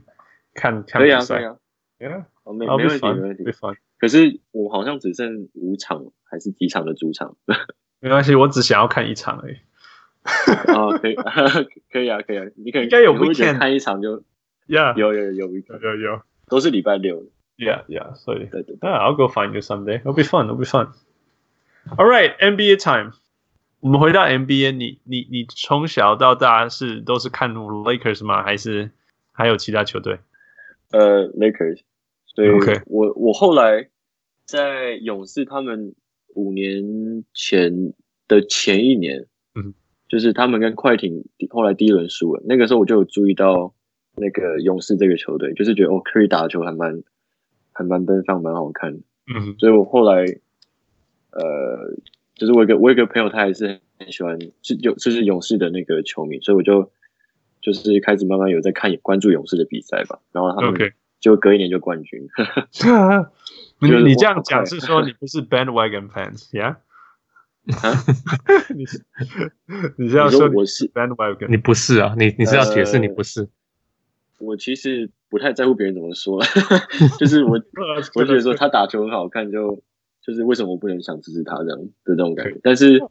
[0.53, 1.37] 看看比赛。
[1.37, 1.57] 可以啊，
[1.97, 2.19] 可以啊。
[2.19, 3.43] Yeah，哦，没没问题，没问题。
[3.97, 7.35] 可是我好像只剩五场还是几场的主场。
[7.99, 9.55] 没关系，我只想要看一场而已。
[10.23, 11.15] 啊，可以，
[11.91, 14.23] 可以啊，可以啊，你可以应该有 weekend 看一场就
[14.67, 17.25] ，Yeah，有有有 weekend，有有，都是礼拜六
[17.57, 20.01] ，Yeah Yeah，所以对对，那 I'll go find you someday.
[20.01, 20.47] It'll be fun.
[20.47, 20.93] It'll be fun.
[21.97, 23.11] All right, NBA time.
[23.81, 28.41] 我们回到 NBA，你你你从小到大是都是看 Lakers 吗？
[28.43, 28.91] 还是
[29.33, 30.19] 还有其他球队？
[30.91, 31.81] 呃，Lakers。
[32.25, 32.49] 所以
[32.85, 33.89] 我我后来
[34.45, 35.93] 在勇士，他们
[36.33, 37.93] 五年前
[38.29, 39.27] 的前一年。
[40.13, 43.73] 嗯，就是他们跟快艇后来第一轮输了，那个时候我就有注意到
[44.15, 47.03] 那个勇士这个球队，就是觉得哦，Curry 打球还蛮
[47.71, 48.99] 还蛮奔放，蛮好看的。
[49.33, 50.25] 嗯，所以我后来
[51.31, 51.95] 呃，
[52.35, 56.91] 就是我有一个我有一个朋友，他也是很喜欢是勇就是勇士的那个球迷，所以我就
[57.61, 60.19] 就是开始慢慢有在看关注勇士的比赛吧。
[60.31, 62.27] 然后他们就隔一年就冠军。
[63.79, 66.75] 你这样讲是说你不是 bandwagon fans，yeah？
[67.71, 67.95] 啊，
[68.75, 68.83] 你
[69.97, 71.47] 你是要说我是 bandwagon？
[71.47, 72.13] 你不是啊？
[72.17, 73.47] 你你是要解释你不是？
[74.39, 76.41] 我其实不太在乎别人怎么说，
[77.17, 77.51] 就是我
[78.15, 79.81] 我觉得说他打球很好看，就
[80.21, 82.59] 就是为什么我不能想支持他这样的这种感觉？
[82.61, 83.01] 但是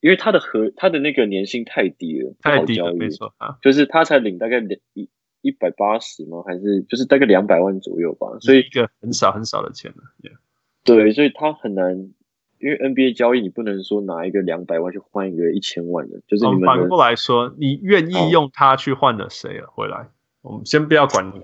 [0.00, 5.08] 因为他的和他的那个年薪太低了，太低了，没错啊，就是他才领大概两一
[5.40, 6.42] 一百八十吗？
[6.46, 8.26] 还是就是大概两百万左右吧？
[8.40, 10.36] 所以一个很少很少的钱了，yeah.
[10.84, 12.12] 对，所以他很难。
[12.60, 19.68] 因为 NBA 交易，你不能说拿一个两百万去换一个一千万的，就是你们、哦、反过来说，你愿意用它去换了谁了？
[19.68, 20.08] 回来，
[20.42, 21.40] 我们先不要管你，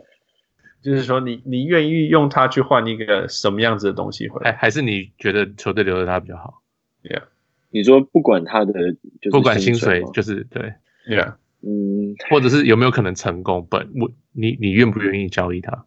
[0.82, 4.52] 就是说你你愿意用它去换一个什么样子的东西回来？
[4.52, 6.62] 还是你觉得球队留着他比较好
[7.02, 7.22] ？Yeah，
[7.70, 8.72] 你说不管他的，
[9.20, 10.74] 就是不管薪水，就是对
[11.08, 13.66] ，Yeah，嗯，或者是有没有可能成功？
[13.70, 15.86] 本我你你愿不愿意交易他？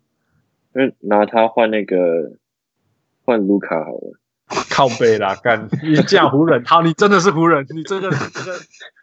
[0.72, 2.38] 那拿他换那个
[3.26, 4.20] 换卢卡好了。
[4.78, 8.60] 靠背啦，干你这样湖人， 好，你真的是湖人，你真的， 这个，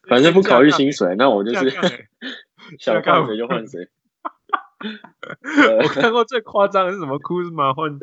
[0.09, 1.69] 反正不考虑薪水，那我就是
[2.79, 3.89] 想换谁就换谁。
[5.83, 7.99] 我看过最夸张的是什么？Kuzma 换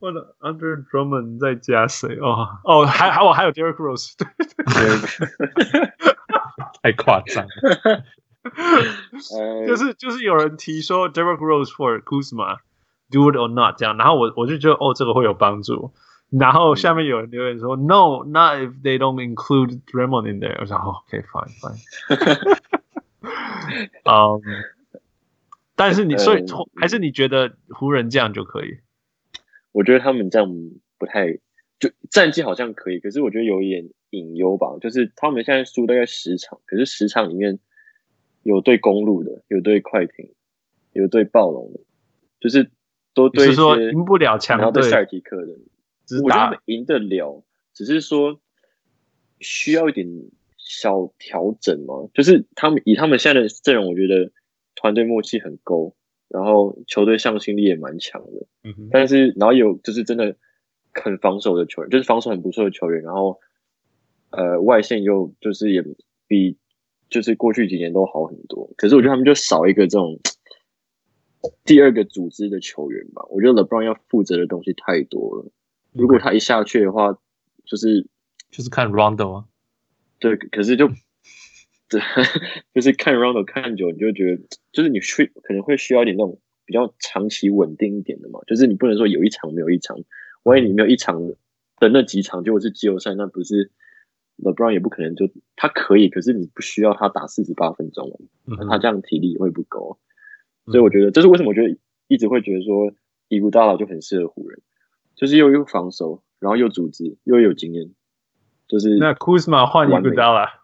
[0.00, 2.18] 换了 Andre Drummond 再加谁？
[2.20, 4.14] 哦哦，还还我还有 Derrick Rose，
[6.82, 8.02] 太夸张了。
[9.68, 15.92] 就是就是有人提说 Derrick Rose for Kuzma，do it or not 这样，然后我我就觉得哦，这个会有帮助。
[16.38, 20.60] 然后下面有人留言说、嗯、，No，not if they don't include Draymond in there。
[20.60, 21.78] 我说，OK，fine，fine。
[24.04, 24.42] 嗯，
[25.74, 26.44] 但是你所以
[26.76, 28.78] 还是你觉得湖人这样就可以？
[29.72, 30.48] 我觉得他们这样
[30.98, 31.38] 不太，
[31.78, 34.68] 就战绩好像可以，可是我觉得有一点隐忧吧。
[34.80, 37.58] 就是他们现在输大概十场，可是十场里面
[38.42, 40.32] 有对公路的，有对快艇，
[40.92, 41.80] 有对暴龙的，
[42.40, 42.70] 就是
[43.14, 45.52] 都对是说赢不了强队，然后对塞尔提克的。
[46.22, 48.40] 我觉得他们赢得了，只是说
[49.40, 50.06] 需要一点
[50.56, 52.08] 小调整嘛。
[52.14, 54.30] 就是他们以他们现在的阵容，我觉得
[54.74, 55.96] 团队默契很够，
[56.28, 58.46] 然后球队向心力也蛮强的。
[58.62, 58.88] 嗯哼。
[58.90, 60.36] 但是然后有就是真的
[60.92, 63.40] 很防守的球员，就是防守很不错的球员，然后
[64.30, 65.82] 呃外线又就是也
[66.26, 66.56] 比
[67.08, 68.72] 就是过去几年都好很多。
[68.76, 70.18] 可是我觉得他们就少一个这种
[71.64, 73.24] 第二个组织的球员吧。
[73.28, 75.50] 我觉得 LeBron 要负责的东西太多了。
[75.96, 77.18] 如果他一下去的话，
[77.64, 78.06] 就是
[78.50, 79.44] 就是看 Rondo 啊，
[80.18, 80.88] 对，可是就
[81.88, 82.00] 对，
[82.74, 89.96] 就是看 Rondo 看久，你就觉得就是你需可能会需要一点那种比较长期稳定一点的嘛，就是你不能说有一场没有一场，
[90.42, 91.26] 万一你没有一场
[91.78, 93.70] 的那几场，结果是季后赛，那不是
[94.38, 98.20] LeBron 也不可能就他可以，可是你不需要他打四十八分钟，
[98.68, 99.98] 他这样体力也会不够，
[100.66, 101.76] 所以我觉得这是为什么我觉得
[102.08, 102.92] 一直会觉得说
[103.28, 104.60] 伊古大佬就很适合湖人。
[105.16, 107.90] 就是又有防守，然后又组织，又有经验，
[108.68, 110.60] 就是那 Kuzma 换伊古达拉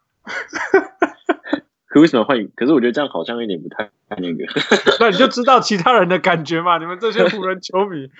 [1.88, 4.44] ，Kuzma 换，可是我觉得这样好像有点不太那个，
[5.00, 6.76] 那你就知道其他人的感觉嘛？
[6.78, 8.10] 你们这些湖人球迷，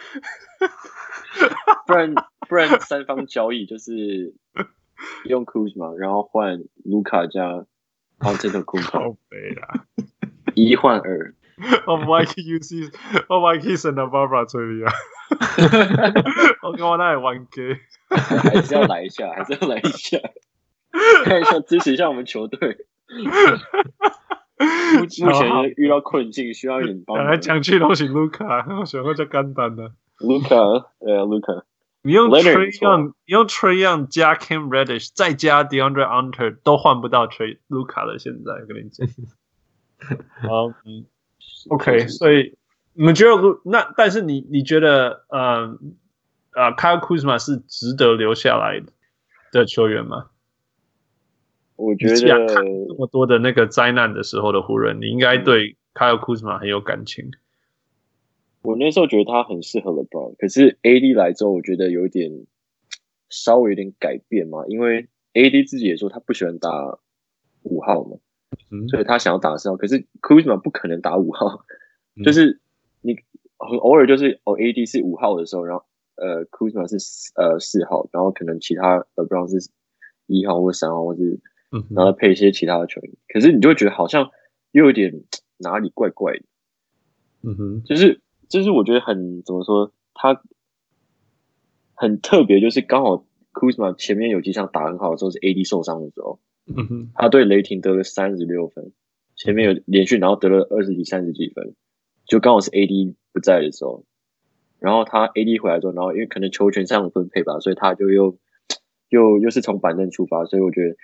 [1.87, 2.15] 不然
[2.49, 4.35] 不然三方交易就是
[5.27, 7.67] 用 Kuzma，然后换卢卡加
[8.21, 9.85] Antetokounmpo，好悲啊，
[10.55, 11.35] 一换二。
[11.87, 12.93] 我 Mike UC，
[13.29, 14.93] 我 Mike Santa Barbara 这里啊，
[16.63, 20.19] 我跟我那里玩 gay，还是要来一下，还是要来一下，
[21.25, 22.87] 看一下支持一下我们球队。
[24.99, 25.27] 目 前
[25.77, 27.27] 遇到困境，需要一点帮忙。
[27.27, 29.93] 来讲去都行，卢卡，我选个最简单的。
[30.19, 30.57] 卢卡，
[31.01, 31.65] 对啊，卢卡。
[32.05, 38.19] 你用 Trae Young，你用 Trae Young 加 Cam Reddish，再加 DeAndre Hunter，都换不到 Trae 卢卡了。
[38.19, 39.07] 现在跟你讲，
[40.49, 41.05] 好，嗯。
[41.69, 42.57] OK，所以
[42.95, 43.33] 你们觉得
[43.65, 45.79] 那但是你你觉得呃
[46.55, 48.83] 呃，Kyle Kuzma 是值得留下来
[49.53, 50.31] 的球员吗？
[51.77, 57.31] 我觉得这么多的那个灾难的时候的湖人，你应该对 Kyle Kuzma 很有感情。
[58.63, 62.47] 我那时候觉得他很适合 LeBron，可是 AD 来之后，我觉得有点
[63.29, 66.71] 稍微有点改变嘛，因为 AD 自己也说他不喜欢打
[67.63, 68.19] 五号嘛，
[68.71, 69.77] 嗯、所以他想要打四号。
[69.77, 71.65] 可是 Kuzma 不可能打五号，
[72.17, 72.61] 嗯、就是
[73.01, 73.17] 你
[73.59, 75.85] 很偶尔就是哦 AD 是五号的时候，然后
[76.17, 76.97] 呃 Kuzma 是
[77.37, 79.71] 呃四号，然后可能其他 LeBron 是
[80.27, 81.41] 一号或三号，或是
[81.91, 83.13] 然后配一些其他的球员。
[83.13, 84.31] 嗯、可是你就会觉得好像
[84.71, 85.25] 又有点
[85.59, 86.45] 哪里怪怪的，
[87.43, 88.21] 嗯哼，就是。
[88.49, 90.43] 就是我觉得很怎么说，他
[91.95, 98.93] 很特别，就是刚好 Kuzma 前面有几场打很好的时候是 AD 受伤的时候，嗯哼，他对雷霆得了三十六分，
[99.37, 101.75] 前面有连续然后得了二十几、三十几分，
[102.27, 104.05] 就刚好是 AD 不在的时候，
[104.79, 108.39] 然后他 AD 回来之后，然后因为可能球权上的分配吧，所以他就又
[109.09, 110.97] 又又是从板凳出发，所以我觉得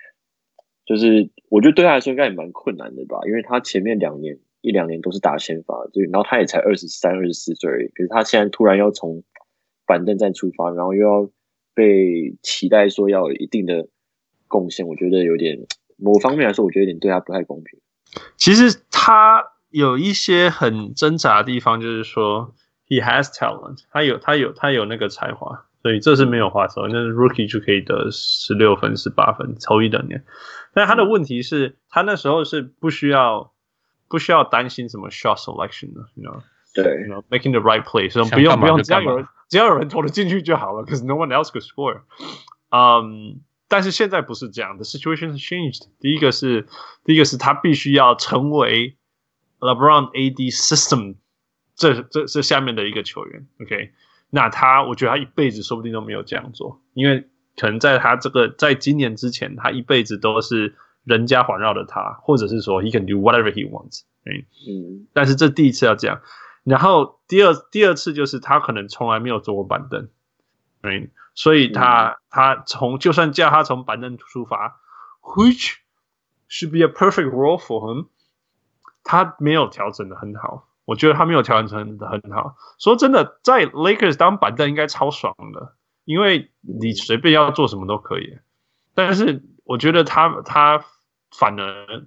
[0.85, 4.39] 就是我觉得对他来说应该也蛮困难的吧，因为他前面两年。
[4.61, 9.23] 一两年都是打先发，就然后他也才二十三、二十四岁，可是他现在突然要从
[9.85, 11.29] 板凳站出发，然后又要
[11.73, 13.87] 被期待说要有一定的
[14.49, 15.57] 贡献，我觉得有点
[15.95, 17.79] 某方面来说，我觉得有点对他不太公平。
[18.35, 22.53] 其实他有一些很挣扎的地方，就是说
[22.89, 30.25] he has talent，他有他有他有那个才华，所以这是没有话说，那 rookie 就可以得十六分、十八分，头一等年。
[30.73, 33.53] 但他的问题是，他那时候是不需要。
[34.11, 36.41] 不需要担心什么 shot selection 的，you know，
[36.73, 42.01] 对，you know，making the right play，所以不用不用，只要有人只要有人投得进去就好了，because no one else could score。
[42.71, 45.87] 嗯，但是现在不是这样的，situation has changed。
[46.01, 46.67] 第一个是
[47.05, 48.97] 第一个是他必须要成为
[49.59, 51.15] LeBron AD system
[51.75, 53.91] 这这这下面的一个球员，OK？
[54.29, 60.75] 那他我觉得他一辈子说不定都没有这样做，因为可能在他这个在今年之前，他一辈子都是。
[61.05, 66.21] 人家环绕着他，或者是说 he can do whatever he wants，嗯，但是这第一次要这样，
[66.63, 70.09] 然后第二第二次就是他可能从来没有坐过板凳，
[70.83, 74.81] 嗯，所以他、嗯、他从就算叫他从板凳出发
[75.21, 75.75] ，which
[76.49, 78.07] should be a perfect role for him，
[79.05, 82.57] 他没有调整的很好，我觉得他没有调整的很好。
[82.77, 88.37] 说真的，在 Lakers 当板凳应该超爽的，因为你随便要做什么都可以，
[88.93, 89.41] 但是。
[89.69, 90.83] 我觉得他他
[91.29, 92.03] 反而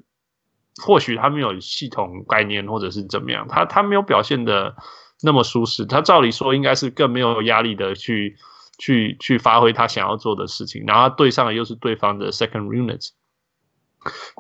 [0.83, 4.75] 或许他没有系统概念，或者是怎么样，他他没有表现的
[5.23, 5.87] 那么舒适。
[5.87, 8.37] 他照理说应该是更没有压力的去
[8.83, 13.11] 去去发挥他想要做的事情，然后他对上的又是对方的 second unit。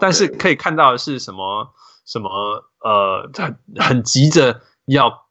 [0.00, 1.72] 但是可以看到的是什么
[2.04, 2.28] 什么
[2.80, 5.28] 呃，他很急着要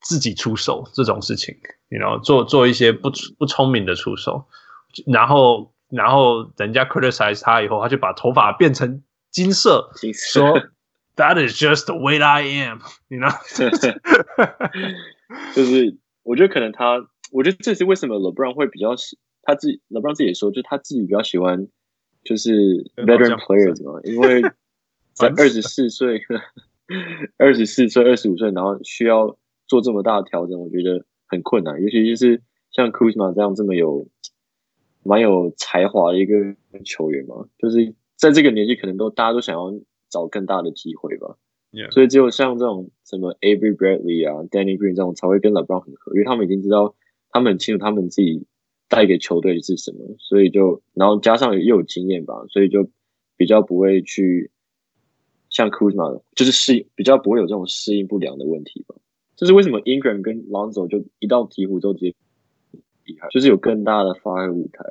[0.00, 1.56] 自己出手这种事情，
[1.88, 4.46] 然后做做一些不不聪明的出手，
[5.06, 5.72] 然后。
[5.90, 10.60] 然后人家 criticize 他以后，他就把头发变成金色，金色说
[11.16, 13.98] That is just the way I am，你 you 知 know?
[15.56, 21.68] 就是我觉得可能他，我觉得这是为什么 LeBron 会比较喜他自己，LeBron 自己也说，就他自己比较喜欢
[22.24, 22.52] 就是
[22.96, 24.42] veteran players 嘛，因为
[25.14, 26.22] 在二十四岁、
[27.36, 29.36] 二十四岁、二十五岁，然后需要
[29.66, 34.08] 做这么大的调整，我觉得很困难，尤其就是像 Kuzma 这样这么有。
[35.04, 36.34] 蛮有才华的一个
[36.84, 39.72] 球员嘛，就是在这个年纪，可能都大家都想要
[40.10, 41.38] 找更大的机会吧。
[41.72, 41.90] Yeah.
[41.92, 46.94] 所以只有像这种什么 Avery Bradley 啊、Danny Green 这种才会跟 LeBron 很合，因为他们已经知道，
[47.30, 48.46] 他们很清楚他们自己
[48.88, 52.90] 带给球队的是什么，所以就然后加上又有经验吧，所以就
[53.36, 54.50] 比较不会去
[55.48, 58.94] 像 Kuzma 就是适应比较不会有这种适应不良的问题吧。
[59.36, 62.14] 这是为什么 Ingram 跟 Lonzo 就一到鹈鹕都直接。
[63.30, 64.84] 就是有更大的发挥舞台，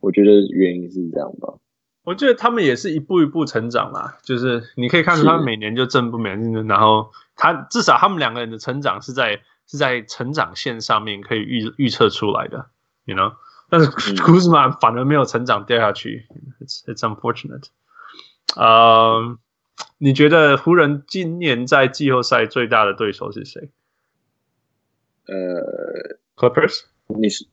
[0.00, 1.58] 我觉得原因是这样吧。
[2.02, 12.70] 我觉得他们也是一步一步成长啦，就是你可以看出他们每年就正步，每年然后他至少他们两个人的成长是在是在成长线上面可以预预测出来的
[13.04, 13.34] ，you know。
[13.68, 13.90] 但是
[14.22, 16.26] 库兹马反而没有成长掉下去
[16.60, 17.66] ，it's it's unfortunate。
[18.56, 19.38] 呃、uh，
[19.98, 23.70] 你觉得湖人今年在季后赛最大的对手是谁？
[25.26, 26.84] 呃，Clippers。
[27.08, 27.46] 你是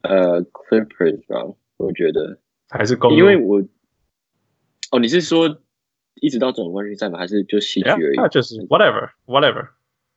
[0.00, 1.54] 呃，Clippers 吧？
[1.76, 2.38] 我觉得
[2.70, 3.62] 还是公路，因为我
[4.92, 5.58] 哦，你是说
[6.14, 7.18] 一直到总冠军赛吗？
[7.18, 8.16] 还是就西区而已？
[8.16, 9.68] 那、yeah, 就是 whatever whatever。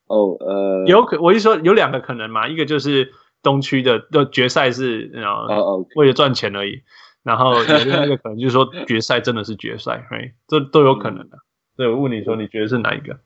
[0.07, 3.11] 哦，呃，有可我一说有两个可能嘛，一个就是
[3.43, 5.99] 东区的的决赛是啊，哦，okay.
[5.99, 6.81] 为了赚钱而已。
[7.23, 10.01] 然后有另外一个可能就是说决赛真的是决赛，
[10.47, 11.39] 这都有可能的。
[11.75, 13.19] 所以我问你说，你觉得是哪一个？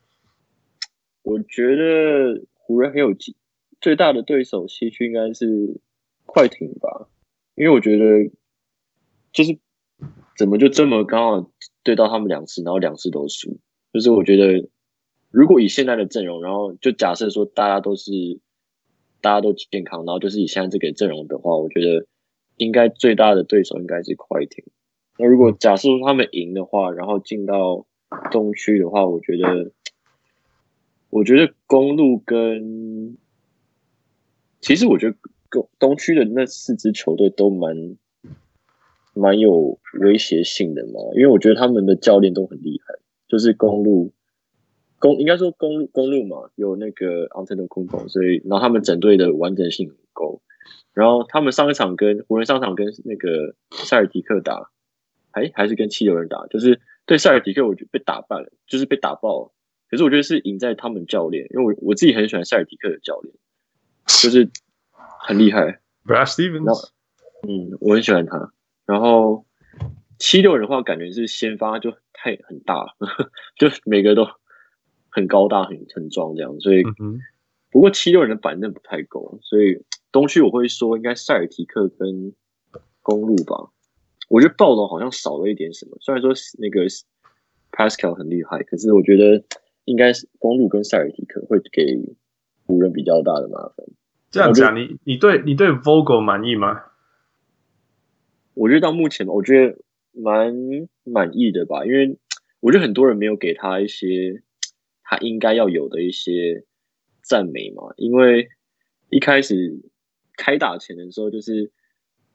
[1.22, 3.16] 我觉得湖人很有
[3.80, 5.80] 最大的对手西区应该是
[6.26, 7.10] 快艇吧，
[7.54, 8.32] 因为我觉得
[9.32, 9.60] 就是
[10.36, 11.52] 怎么就这么刚好
[11.84, 13.60] 对到他们两次，然后两次都输。
[13.94, 14.68] 就是我觉得
[15.32, 18.12] 如果以现在的阵容，然后就假设说大家都是
[19.22, 22.06] 大家都健康，然后就是以现在这个阵容的话，我觉得
[22.58, 24.64] 应该最大的对手应该是快艇。
[25.18, 27.86] 那如果假设说他们赢的话，然后进到
[28.32, 29.72] 东区的话，我觉得。
[31.14, 33.18] 我觉得公路跟，
[34.62, 35.18] 其实我觉得
[35.50, 37.98] 东东区的那四支球队都蛮
[39.14, 42.94] 蛮有威胁性的嘛，因为我觉得他们的教练都很厉害，
[43.28, 44.14] 就是公路
[45.02, 50.42] 公应该说公路公路嘛，有那个 Antetokounmpo，所以然后他们整队的完整性很够，
[50.94, 54.70] 然后他们上一场跟湖人上场跟那个塞尔提克打，
[55.32, 59.52] 哎还是跟七六人打，就是对塞尔提克我觉得被打败了，就是被打爆了。
[59.90, 63.36] 可是我觉得是赢在他们教练，因为我我自己很喜欢塞尔提克的教练，
[64.06, 64.50] 就是
[65.20, 65.82] 很厉害。
[66.06, 66.92] Brad Stevens，
[67.46, 68.54] 嗯，我很喜欢他。
[68.86, 69.46] 然后
[70.18, 72.96] 七六人的话，感觉是先发就太很大了，
[73.58, 74.26] 就每个都
[75.12, 76.60] 很高大、很很壮这样。
[76.60, 76.82] 所以，
[77.70, 82.34] 不过七六人的板凳不太够，所以东区我会说应该塞尔提克跟
[83.04, 83.70] 公路吧。
[84.30, 86.86] 我觉得暴龙好像少了一点什么，虽然说那个
[87.72, 89.44] Pascal 很厉害，可是我觉得。
[89.86, 91.98] 应该是公路跟塞尔提克会给
[92.68, 93.88] 湖人比较大的麻烦。
[94.30, 96.84] 这样讲，你你对你对 Vogel 满意吗？
[98.54, 99.80] 我觉得到目前，我觉得
[100.12, 100.54] 蛮
[101.04, 102.20] 满意的吧，因为
[102.60, 104.44] 我觉得很多人没有给他一些
[105.12, 106.64] 他应该要有的一些
[107.22, 107.94] 赞美嘛。
[107.98, 108.48] 因为
[109.10, 109.82] 一开始
[110.38, 111.74] 开打前的时候，就是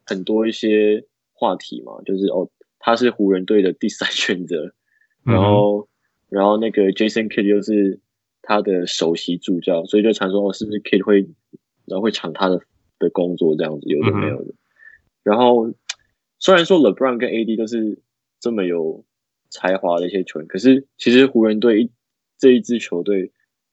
[0.05, 4.75] 很多一些话题嘛，就是哦，他是湖人队的第三选择，
[5.25, 5.89] 然后。
[6.29, 8.01] 然后那个 Jason Kidd 又是
[8.43, 11.21] 他的首席助教，所以就传说哦，是不是 Kidd 会
[11.85, 12.61] 然后会抢他的
[12.99, 14.51] 的工作这样子，有的没有的。
[14.51, 14.57] 嗯、
[15.23, 15.73] 然后
[16.41, 18.03] 虽然说 LeBron 跟 AD 都是
[18.41, 19.05] 这么有
[19.51, 21.91] 才华的一些球员，可是其实湖人队
[22.39, 23.33] 这一支球队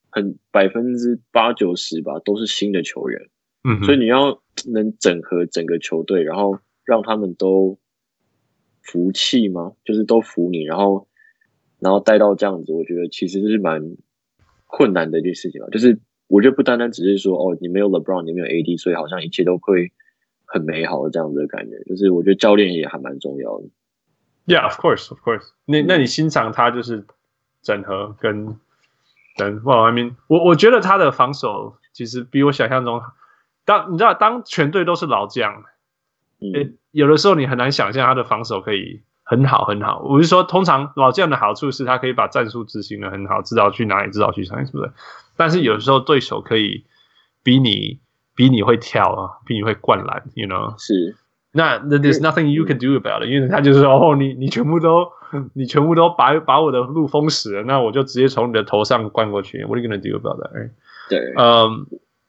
[0.10, 3.30] 很百分之八九十吧都是新的球员，
[3.64, 4.42] 嗯，所以你要
[4.72, 7.80] 能整合整个球队，然后让他们都
[8.82, 9.74] 服气吗？
[9.84, 11.08] 就是都服你，然后。
[11.80, 13.98] 然后带到这样子，我觉得其实是蛮
[14.68, 15.68] 困难的一件事情啊。
[15.70, 19.92] 就是我觉得不单单只是说哦，你没有 LeBron，你没有 AD，所以好像一切都会
[20.46, 21.84] 很美好的这样子的感觉。
[21.84, 23.66] 就是我觉得教练也还蛮重要的。
[24.46, 25.82] Yeah, of course, of course 那。
[25.82, 27.06] 那那你欣赏他就是
[27.64, 28.60] 整合跟
[29.38, 33.02] 跟，Well, I mean，我我觉得他的防守其实比我想象中，
[33.66, 35.64] 当你知道，当全队都是老将，
[36.40, 39.02] 嗯，有的时候你很难想象他的防守可以。
[39.26, 40.02] 很好，很好。
[40.04, 44.92] 我是说，通常老将的好处是他可以把战术执行的很好，知道去哪里，知道去哪里，是不是？
[45.38, 46.84] 但是有时候对手可以
[47.42, 48.02] 比你
[48.36, 50.78] 比你会跳啊，比你会灌篮，you know？
[50.78, 51.16] 是。
[51.54, 55.08] 那 there's nothing you can do about it，因为他就是说，哦，你你全部都
[55.54, 59.64] 你全部都把把我的路封死了，那我就直接从你的头上灌过去。
[59.64, 60.72] What are you gonna do about that？Right?
[61.10, 61.86] 对，嗯。
[61.86, 61.86] Um,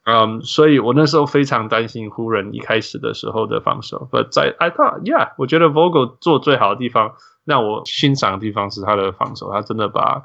[0.07, 4.07] 嗯，um, 所以我那时候非常担心湖人一开始的时候的防守。
[4.11, 7.13] But 在 I thought, yeah，我觉得 Vogel 做最好的地方，
[7.43, 10.21] 让我欣赏的地方是他的防守，他真的把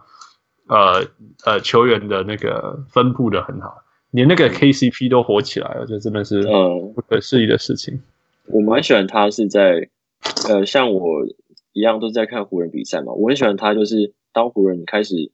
[0.68, 1.06] 呃
[1.46, 3.78] 呃球员的那个分布的很好，
[4.10, 8.02] 连那个 KCP 都火起来了，这真的是嗯不可思议的事情。
[8.50, 9.88] 嗯、我蛮喜欢他是在
[10.48, 11.26] 呃像我
[11.72, 15.30] 一样都是在看湖人比赛嘛，我很喜欢他，就是当湖人开始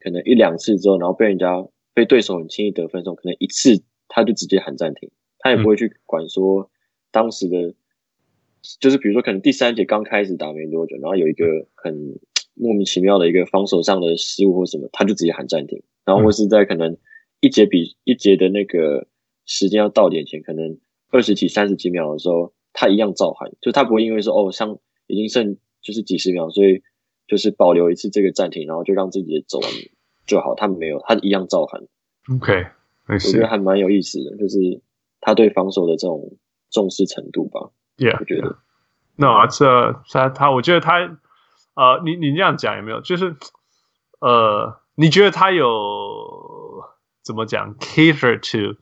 [0.00, 1.66] 可能一两次之后，然后被人家。
[1.94, 6.70] 被对手很轻易得分的时候，可能一次他就直接喊暂停，他也不会去管说
[7.10, 7.74] 当时的，
[8.78, 12.20] 就是比如说可能第三节刚开始打没多久，然后有一个很
[12.54, 16.96] 莫名其妙的一个防守上的失误或什么，他就直接喊暂停，然后或是在可能
[17.40, 19.08] 一节比一节的那个
[19.44, 20.78] 时间要到点前，可能
[21.10, 26.82] 二十几、三十几秒的时候，他一样照喊，就他不会因为说哦，像已经剩就是几十秒，所以
[27.26, 29.70] 就是保留一次这个暂停，然后就让自己走完。
[30.26, 31.80] 就好，他们没有，他一样照喊。
[32.34, 32.66] OK，
[33.08, 34.58] 我觉得还蛮有意思的，就是
[35.20, 36.36] 他对防守的这种
[36.70, 37.70] 重视程度吧。
[37.96, 38.58] Yeah，我觉得。
[39.16, 40.98] 那这他他，我觉得他，
[41.74, 43.00] 呃，你你这样讲有没有？
[43.00, 43.34] 就是，
[44.20, 46.84] 呃，你觉得他有
[47.24, 48.78] 怎么讲？cater to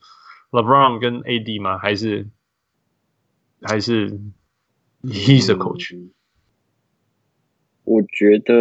[0.51, 1.77] LeBron 跟 AD 吗？
[1.77, 2.27] 还是
[3.61, 4.11] 还是
[5.03, 5.95] he's a coach？
[5.95, 6.11] 嗯，
[7.83, 8.53] 我觉得。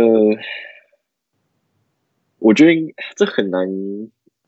[2.39, 3.67] 我觉得这很难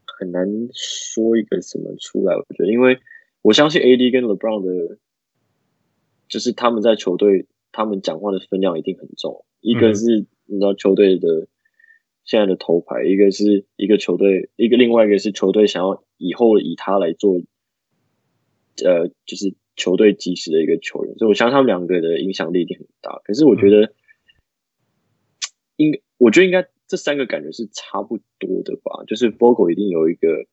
[0.07, 2.37] 很难说一个什么出来。
[2.37, 3.01] 我觉得，因为
[3.43, 4.99] 我相信 AD 跟 LeBron 的，
[6.29, 9.45] 就是他们在球队，他们讲话的分量一定很重。
[9.61, 11.49] 一个是你知道球队的
[12.29, 17.41] 现在的头牌，一个是一个球队，一个另外一个是球队想要以后以他来做，
[18.85, 23.19] 呃，就是球队基石的一个球员，所以我相信他们两个的影响力一定很大。
[23.25, 23.93] 可是我觉得，嗯、
[25.77, 30.45] 应该我觉得应该这三个感觉是差不多的吧，就是 Vogel 一定有一个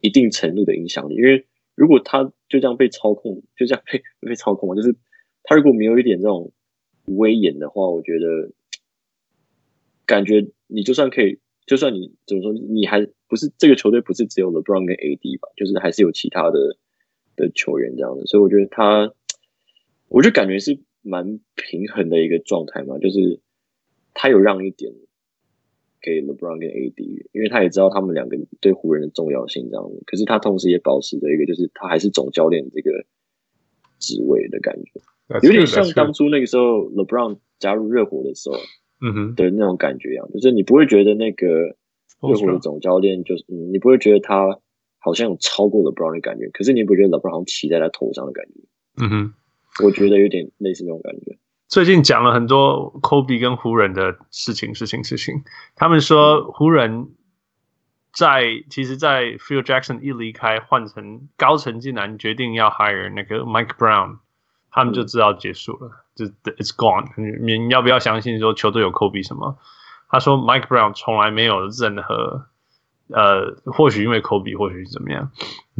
[0.00, 4.94] 一定程度的影响力，因为如果他就这样被操控，就这样被 被操控，就是
[5.42, 6.52] 他如果没有一点这种
[7.06, 8.52] 威严的话，我觉得。
[10.06, 15.48] 感觉你就算可以，就算你怎么说，你还不是这个球队不是只有 LeBron 跟 AD 吧？
[15.56, 16.76] 就是还是有其他的
[17.36, 19.12] 的球员这样的，所以我觉得他，
[20.08, 23.40] 我就感觉是蛮平衡的一个状态嘛，就是
[24.12, 24.92] 他有让一点
[26.02, 33.06] 给 LeBron 跟 AD，因为他也知道他们两个对湖人的重要性这样的，可是他同时也保持着一个，就是他还是总教练这个
[33.98, 35.00] 职位的感觉，
[35.42, 38.56] 有点像当初那个时候 LeBron 加入热火的时候。
[39.04, 41.46] 嗯哼，的那种感觉一样，就是你不会觉得那个
[42.22, 44.58] 热火的总教练就是，嗯，你不会觉得他
[44.98, 48.60] 好像有超过了 LeBron 的感觉，可是你不觉得 LeBron 好像骑在他头上的感觉？
[49.02, 49.34] 嗯哼，
[49.84, 51.36] 我觉得有点类似那种感觉。
[51.68, 55.42] 最近讲了很多 Kobe 跟湖人的事情，事情，事情。
[55.74, 57.08] 他们说湖人
[58.12, 64.18] 在其实，在 Phil Jackson 一离开，换成高层竟然决定要 hire 那个 Mike Brown。
[64.74, 66.24] 他们就知道结束了，就
[66.56, 67.06] it's gone。
[67.40, 69.56] 你你要不要相信说球队有 Kobe 什么？
[70.08, 72.46] 他说 Mike Brown 从来没有任何，
[73.08, 75.30] 呃，或许因为 Kobe，或许怎么样。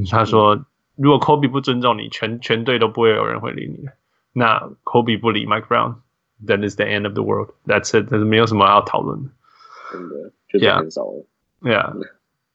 [0.08, 0.64] 他说
[0.94, 3.88] 如果 Kobe 不尊重你，全全队都不会有人会理你。
[4.32, 7.50] 那 Kobe 不理 Mike Brown，then is the end of the world。
[7.66, 9.30] That's it，但是没有什么要讨论的。
[9.90, 11.26] 真的，就是很少了。
[11.62, 11.92] Yeah，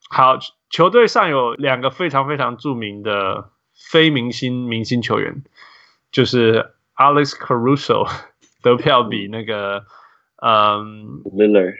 [0.10, 3.50] 好，球队上有两个非常非常著名的
[3.92, 5.44] 非明星明星球员。
[6.12, 8.10] 就是 Alex Caruso
[8.62, 9.86] 得票比那个
[10.42, 11.76] 嗯 Lillard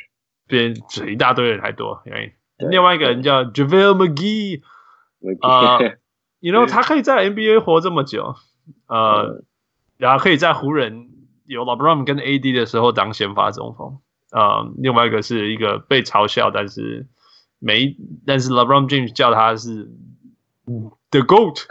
[0.48, 0.74] 比
[1.12, 4.62] 一大堆人还多，因为另外一个人叫 JaVale McGee
[5.42, 5.98] 啊、呃、
[6.40, 8.36] you know 他可以在 NBA 活这么久，
[8.88, 9.44] 呃，
[9.98, 11.10] 然后可以在湖人
[11.46, 14.00] 有 LeBron 跟 AD 的时候当先发中锋，
[14.32, 17.08] 呃，另外一个是一个被嘲笑，但是
[17.60, 19.90] 没，但是 LeBron James 叫他是
[21.12, 21.66] The GOAT。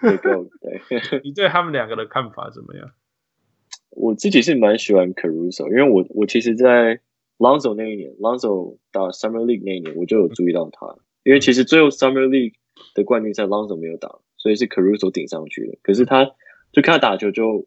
[0.00, 2.90] 对，对， 你对他们两个的看法怎么样？
[3.90, 7.00] 我自己是蛮喜欢 Caruso，因为我我其实，在
[7.38, 10.96] Lonzo 那一年，Lonzo 打 Summer League 那一年，我就有注意到他。
[11.24, 12.54] 因为其实最后 Summer League
[12.94, 15.78] 的冠军赛 Lonzo 没有打，所以是 Caruso 顶上去的。
[15.82, 16.24] 可是他
[16.72, 17.66] 就看他打球就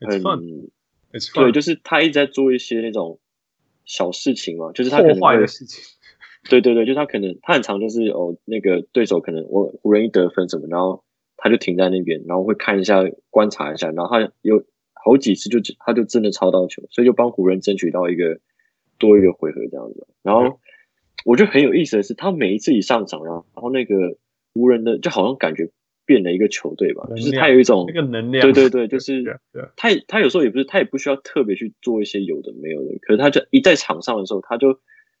[0.00, 0.20] 很
[1.12, 1.34] ，It's.
[1.34, 3.20] 对，就是他一直在做一些那种
[3.84, 5.82] 小事情嘛，就是他可能会的事情。
[6.50, 11.04] 对对对，就是他可能他很常就是哦，那个对手可能我湖人一得分什么，然后。
[11.44, 14.64] 他就停在那边，然后会看一下、观察一下，然后他有
[14.94, 18.38] 好几次就他就真的抄到球，所以就帮湖人争取到一个
[18.96, 20.06] 多一个回合这样子。
[20.22, 20.60] 然后
[21.24, 24.16] 我觉得很有意思的是，他每一次一上场，然后然后那个
[24.54, 25.68] 湖人的就好像感觉
[26.06, 29.24] 变了一个球队吧，就是他有一种那个能量，对对对，就是
[29.74, 34.78] 他他有时候也不是他也不需要特别去做一些有的没有的，可是他就一在场上的时候，他就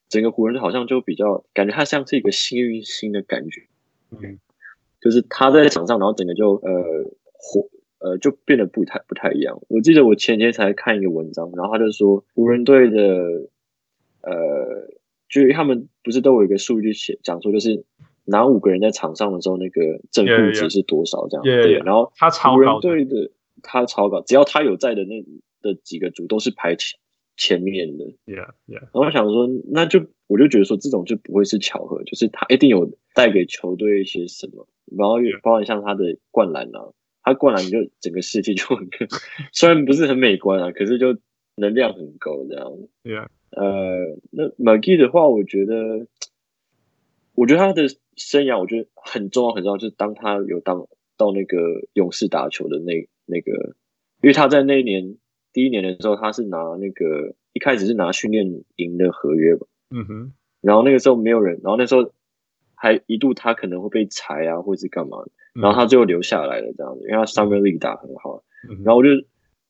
[0.08, 3.62] 整个湖人好像就比较感觉他像是一个幸运星的感觉，
[4.12, 4.38] 嗯。
[5.02, 6.70] 就是他在场上，然后整个就呃
[7.34, 9.60] 火呃就变得不太不太一样。
[9.68, 13.00] 我记得我前天才看一个文章，然后他就说湖人队的
[14.22, 14.88] 呃，
[15.28, 17.84] 就是他们不是都有一个数据写讲说，就是
[18.24, 21.42] 哪五个人在场上的时候，那个正负值是多少这样。
[21.42, 23.32] 对，然后他湖人队的
[23.62, 25.24] 他超高，只要他有在的那
[25.60, 27.00] 的几个组都是排前
[27.36, 28.04] 前面的。
[28.26, 28.82] Yeah, yeah.
[28.82, 34.66] 然后我想说，那就我就觉得说这种就不会是巧合，就是他一定有带给球队一些什么。
[34.94, 36.92] 然后也包含像他的灌篮啊，
[37.22, 38.88] 他灌篮就整个世界就很，
[39.52, 41.16] 虽然不是很美观啊，可是就
[41.56, 42.70] 能量很高这样。
[43.04, 46.06] 对啊，呃，那 McGee 的话，我觉得，
[47.34, 50.86] 我觉得他的生涯我觉得很重要很重要，就是当他有当
[51.16, 51.56] 到那个
[51.94, 53.76] 勇士打球的那那个，
[54.20, 55.16] 因为他在那一年
[55.54, 62.12] 第一年的时候，他是拿那个一开始是拿训练营的合约吧，嗯哼，然后那个时候没有人，然后那时候。
[62.82, 65.18] 还一度他可能会被裁啊，或者是干嘛，
[65.54, 68.42] 然后他最后留下来了这样子，因为他 Summer League 打很好。
[68.84, 69.10] 然后我就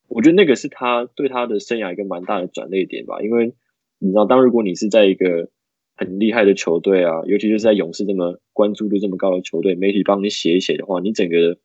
[0.07, 3.53] 我觉得那个是他对他的生涯一个蛮大的转捩点吧，因为
[3.99, 5.49] 你知道，当如果你是在一个
[5.95, 11.59] 很厉害的球队啊，尤其是在勇士这么关注度这么高的球队，媒体帮你写一写的话，你整个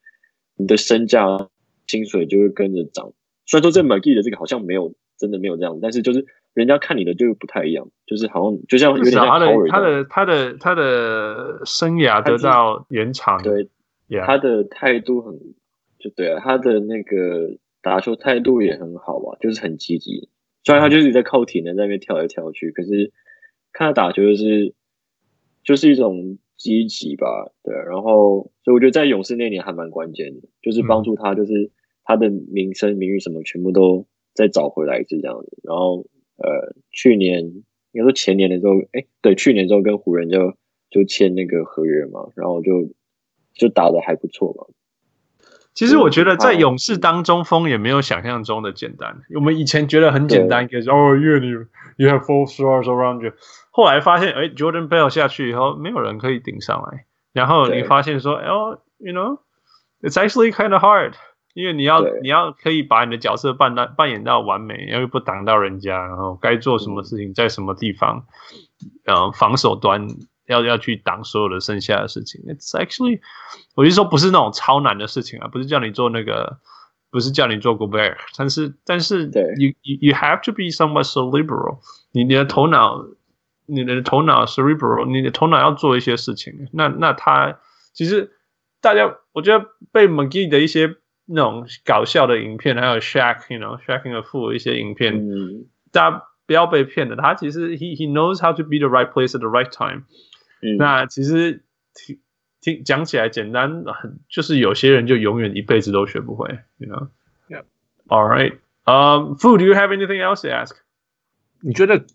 [0.55, 1.49] 你的身价
[1.86, 3.14] 薪水就会跟着涨。
[3.46, 6.26] 虽然说这 McGee 的这个好像没有真的没有这样，但是就是。
[6.55, 13.68] 人家看你的就不太一样，就是好像就像有点像他的他的他的他的生涯得到延长，对
[14.09, 14.24] ，yeah.
[14.24, 15.38] 他的态度很
[15.99, 20.28] 就对啊，他的那个打球态度也很好啊，就是很积极。
[20.64, 23.12] 虽然他就是在靠体能在那边跳来跳去，可是
[23.72, 24.74] 看他打球就是
[25.62, 27.74] 就是一种积极吧，对。
[27.74, 31.70] 然后所以我觉得在勇士那年还蛮关键的，就是帮助他，就是
[32.05, 35.59] 他的名声、名誉什么全部都再找回来，是这样子。
[35.62, 36.07] 然后
[36.39, 37.45] 呃，去年
[37.93, 40.55] 应该说前年的时候，哎，对，去年之后跟湖人就
[40.91, 42.91] 就签那个合约嘛，然后就
[43.55, 44.66] 就打的还不错嘛。
[45.74, 49.20] 其实我觉得在勇士当中锋也没有想象中的简单。
[49.36, 51.51] 我们以前觉得很简单，可是哦，因为你
[51.97, 53.32] you have four stars around you，
[53.70, 57.05] 后来发现哎，Jordan Bell 下去以后，没有人可以顶上来。
[57.32, 61.12] 然后你发现说，哦，you know，it's actually kind of hard，
[61.59, 68.26] 因为你要你要可以把你的角色扮到扮演到完美，又不挡到人家，然后该做什么事情在什么地方，
[69.04, 70.06] 呃，防守端。
[70.48, 73.20] 要要去挡所有的剩下的事情，It's actually，
[73.74, 76.59] 我就说不是那种超难的事情啊，不是叫你做那个，
[77.11, 79.26] 不是叫你做 Gobert，但是但是
[79.59, 81.80] ，you you you have to be somewhat cerebral，
[82.12, 83.04] 你你的头脑，
[83.66, 86.70] 你的头脑 cerebral，你的头脑要做一些事情。
[86.72, 87.59] 那那他
[87.92, 88.32] 其实
[88.80, 90.96] 大家，我觉得被 McGee 的一些
[91.28, 99.40] 那种搞笑的影片，还有 Shaq，you know，Shaq a fool 一些影片，嗯、大家不要被骗了，他其实 he he knows how to be the right place at
[99.40, 100.04] the right time。
[100.62, 101.62] 嗯、那其实
[101.94, 102.18] 听
[102.60, 107.08] 听讲起来简单，很就是有些人就永远一辈子都学不会，you know?
[107.48, 107.64] Yeah.
[108.08, 108.58] All right.
[108.84, 110.76] Um, Fu, do you have anything else to ask?
[111.60, 112.06] 你觉得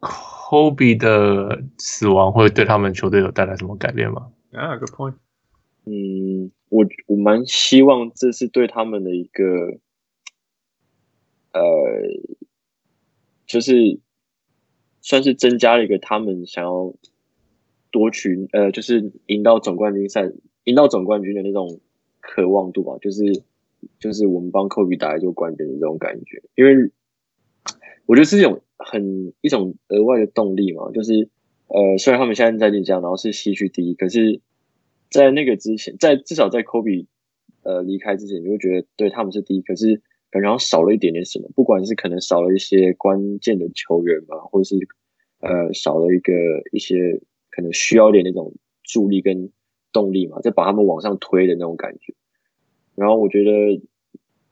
[0.00, 5.14] Kobe 的死亡会对他们球队有带来什么改变吗？Yeah, good point.
[5.84, 9.44] 嗯，我我蛮希望这是对他们的一个，
[11.52, 11.62] 呃，
[13.46, 14.00] 就是
[15.00, 16.94] 算是增加了一个他们想要。
[17.92, 20.30] 夺取呃，就是赢到总冠军赛，
[20.64, 21.80] 赢到总冠军的那种
[22.20, 23.42] 渴望度吧，就是
[23.98, 26.90] 就是我们帮科比打一座冠军的这种感觉，因为
[28.04, 31.30] 我觉得是一种很一种额外的动力嘛，就是
[31.68, 34.42] 呃，虽然他们现在在晋江，然后是西区第一，可是，
[35.10, 37.06] 在那个之前，在至少在科比
[37.62, 44.76] 呃离开之前，你会觉得对他们是第一，可是感觉少了一点点什么，不管是可能少了一些关键的球员吧，或者是
[45.40, 46.32] 呃少了一个
[46.72, 47.20] 一些。
[47.48, 48.52] 可能需要一点那种
[48.82, 49.50] 助力跟
[49.90, 52.12] 动力嘛，再把他们往上推的那种感觉。
[52.94, 53.80] 然后我觉得，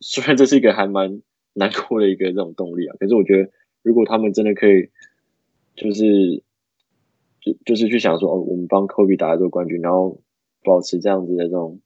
[0.00, 1.20] 虽然这是一个还蛮
[1.52, 3.50] 难过的一个这种动力啊，可是我觉得，
[3.82, 4.88] 如果他们真的可以，
[5.76, 6.42] 就是
[7.42, 10.22] 就就是去想说，哦，我们帮科比打一个冠军，然后
[10.64, 11.80] 保持这样子的这种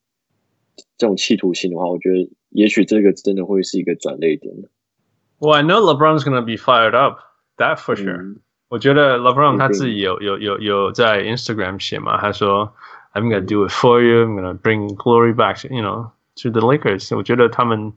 [0.97, 4.69] 这种企图心的话，我觉得也许这个真的会是一个转捩点的。
[5.41, 7.19] Well, I know LeBron's gonna be fired up,
[7.59, 12.75] that for sure.、嗯我觉得 LeBron 他自己有有有有在 Instagram 写嘛，他说
[13.15, 16.11] I'm gonna do it for you, I'm gonna bring glory back, you know,
[16.43, 17.17] to the Lakers。
[17.17, 17.95] 我觉得他们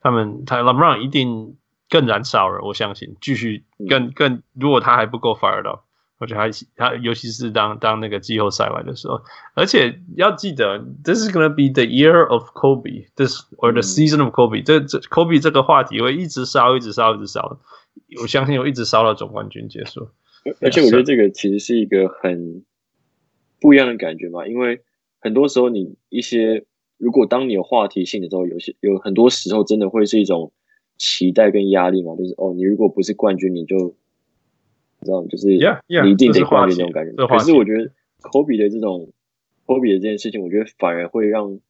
[0.00, 1.56] 他们他 LeBron 一定
[1.88, 5.82] 更燃烧了，我相信继续更更，如果他还不够 fired up，
[6.18, 9.20] 我觉得他他尤其是当当那个季后赛来的时候，
[9.54, 17.60] 而且要记得，this is gonna be the year of Kobe，this or the season of Kobe，这这 Kobe 这个话题会一直烧，一直烧，一直烧。
[18.20, 20.08] 我相信我一直烧到总冠军结束，
[20.60, 22.64] 而且我觉得这个其实是一个很
[23.60, 24.82] 不一样的感觉嘛，因为
[25.20, 26.64] 很多时候你一些
[26.96, 30.52] 如果当你有话题性的时候，有些有很多时候真的会是一种
[30.96, 33.96] 期待跟压力嘛，就是哦，你如果不是冠军，你就
[35.00, 37.26] 你知道，就是你一定得冠军那种感觉。
[37.26, 37.90] 可是我觉得
[38.20, 39.12] 科比的这种
[39.66, 41.60] 科比的这件事情，我觉得反而会让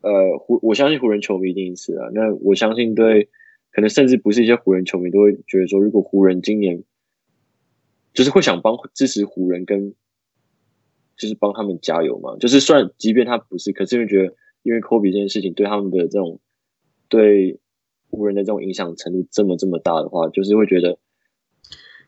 [0.00, 3.28] 呃湖，我相信湖人球迷一定是啊，那我相信对。
[3.74, 6.84] 可能甚至不是一些湖人球迷都会觉得说，如果湖人今年
[8.12, 9.94] 就是会想帮支持湖人，跟
[11.16, 12.36] 就是帮他们加油嘛。
[12.36, 16.38] 就是算即便他不是，可是因为觉得因为科比这件事情对他们的这种
[17.08, 17.60] 对
[18.10, 20.98] 湖人的这种影响程度这么这么大的话，就是会觉得。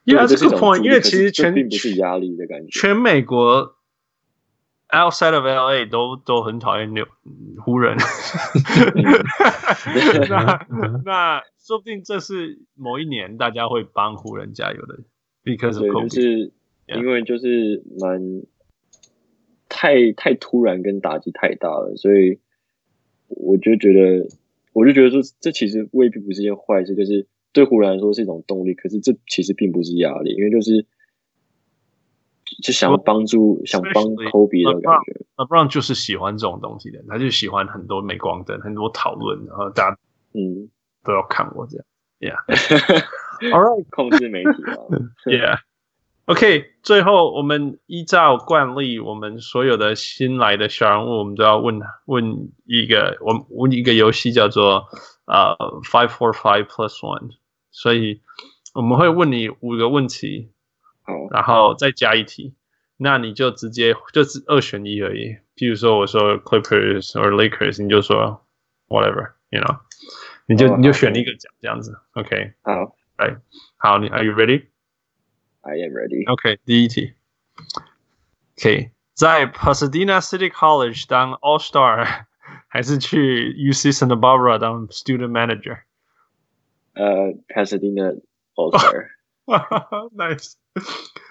[0.05, 0.83] Yeah, that's a good point.
[0.83, 3.77] 因为其实全并不是压力的感觉，全美国。
[4.91, 7.05] Outside of LA 都都很讨厌纽
[7.65, 7.97] 湖人，
[10.29, 10.67] 那
[11.05, 15.01] 那说不定这是某一年大家会帮湖人加油的
[15.43, 16.53] ，because of Kobe，就是
[16.87, 18.21] 因为就是蛮
[19.69, 22.39] 太太突然跟打击太大了，所以
[23.27, 24.29] 我就觉得
[24.73, 30.85] 我就觉得说这其实未必不是一件坏事，就是对湖人来说是一种动力，可是这其实并不是压力，因为就是。
[32.63, 35.25] 就想要帮助想帮科比的感觉。
[35.37, 39.99] LeBron 就是喜欢这种东西的，他就喜欢很多镁光灯，很多讨论，然后大家
[40.35, 40.69] 嗯
[41.03, 41.87] 都要看我这样。
[42.21, 44.77] Yeah，All right，控制媒体啊。
[45.27, 54.85] Yeah，OK， 最后我们依照惯例，我们所有的新来的小人物，我们都要问问一个，我们问一个游戏叫做
[55.25, 55.57] 呃
[55.91, 57.31] Five Four Five Plus One，
[57.74, 58.22] 所以
[58.74, 60.52] 我们会问你五个问题。
[61.02, 62.54] 好，然后再加一题，
[62.98, 65.38] 那你就直接就是二选一而已。
[65.56, 68.46] 譬如说我说 Clippers or Lakers，你就说
[68.88, 69.80] whatever，you know，
[70.46, 72.00] 你就、oh, 你就选一个讲这样子。
[72.14, 73.42] OK，好，来，
[73.78, 77.14] 好，你 Are you ready？I am ready。OK，第一题。
[78.60, 82.26] OK，在 Pasadena City College 当 All Star，
[82.68, 85.80] 还是去 UC Santa Barbara 当 Student Manager？
[86.94, 88.20] 呃、uh,，Pasadena
[88.56, 90.54] All Star。Nice，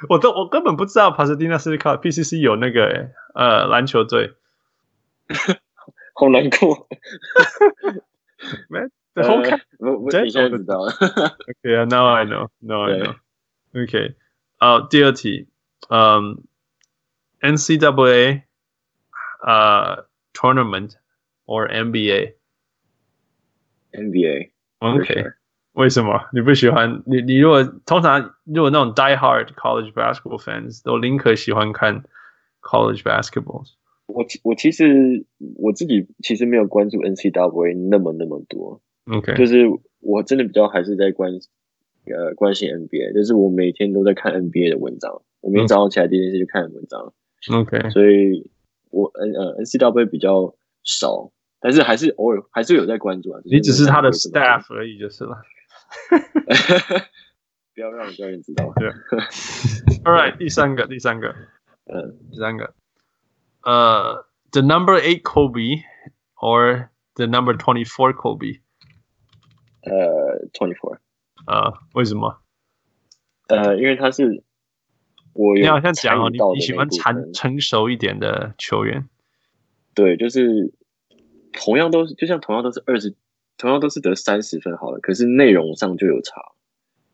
[0.09, 4.35] 我都我根本不知道 Pasadena City College PCC 有那个呃篮球队，
[6.15, 6.89] 好难过。
[8.69, 10.91] Man, the whole uh, 我我你现在知道了。
[10.91, 12.49] Okay, now I know.
[12.59, 13.15] Now I know.
[13.73, 14.17] Okay.
[14.57, 15.49] 好，第二题，
[15.89, 16.43] 嗯、
[17.41, 18.43] um,，NCAA
[19.43, 20.97] 呃、uh, tournament
[21.47, 22.35] or NBA?
[23.93, 24.51] NBA.
[24.81, 25.33] Okay.
[25.74, 27.22] 为什么你不喜欢你？
[27.22, 32.04] 你如果通常如果那种 die hard college basketball fans 都宁可喜欢看
[32.62, 33.64] college basketball。
[34.06, 38.82] 我我其实我自己其实没有关注 N C W A 那么那么多。
[39.12, 39.66] OK，就是
[40.00, 41.32] 我真的比较还是在关
[42.06, 45.22] 呃关心 NBA，就是我每天都在看 NBA 的文章。
[45.42, 47.14] 我每天早上起来第一件事就看文章。
[47.58, 48.52] OK，所以
[48.92, 50.54] 我 N 呃 N C W A 比较
[50.84, 53.42] 少，但是还是偶尔还是有在关注啊。
[53.46, 55.42] 你只是他的 staff 而已就是了。
[57.74, 58.72] 不要让教练知道。
[58.76, 58.90] 对
[60.04, 61.36] ，All right，第三个，第三个，
[61.86, 62.76] 嗯，第三个，
[63.62, 65.82] 呃、uh,，the number eight Kobe
[66.36, 68.62] or the number twenty four Kobe？
[69.82, 71.00] 呃、uh,，twenty four。
[71.46, 72.42] 啊、uh,，为什么？
[73.48, 74.44] 呃、uh,，因为他是
[75.34, 79.10] 我你好像讲哦，你你喜欢成成熟一点的球员。
[79.96, 80.74] 对，就是
[81.52, 83.16] 同样都是，就像同样都是二十。
[83.58, 86.42] 同样都是得三十分好了，可是内容上就有差，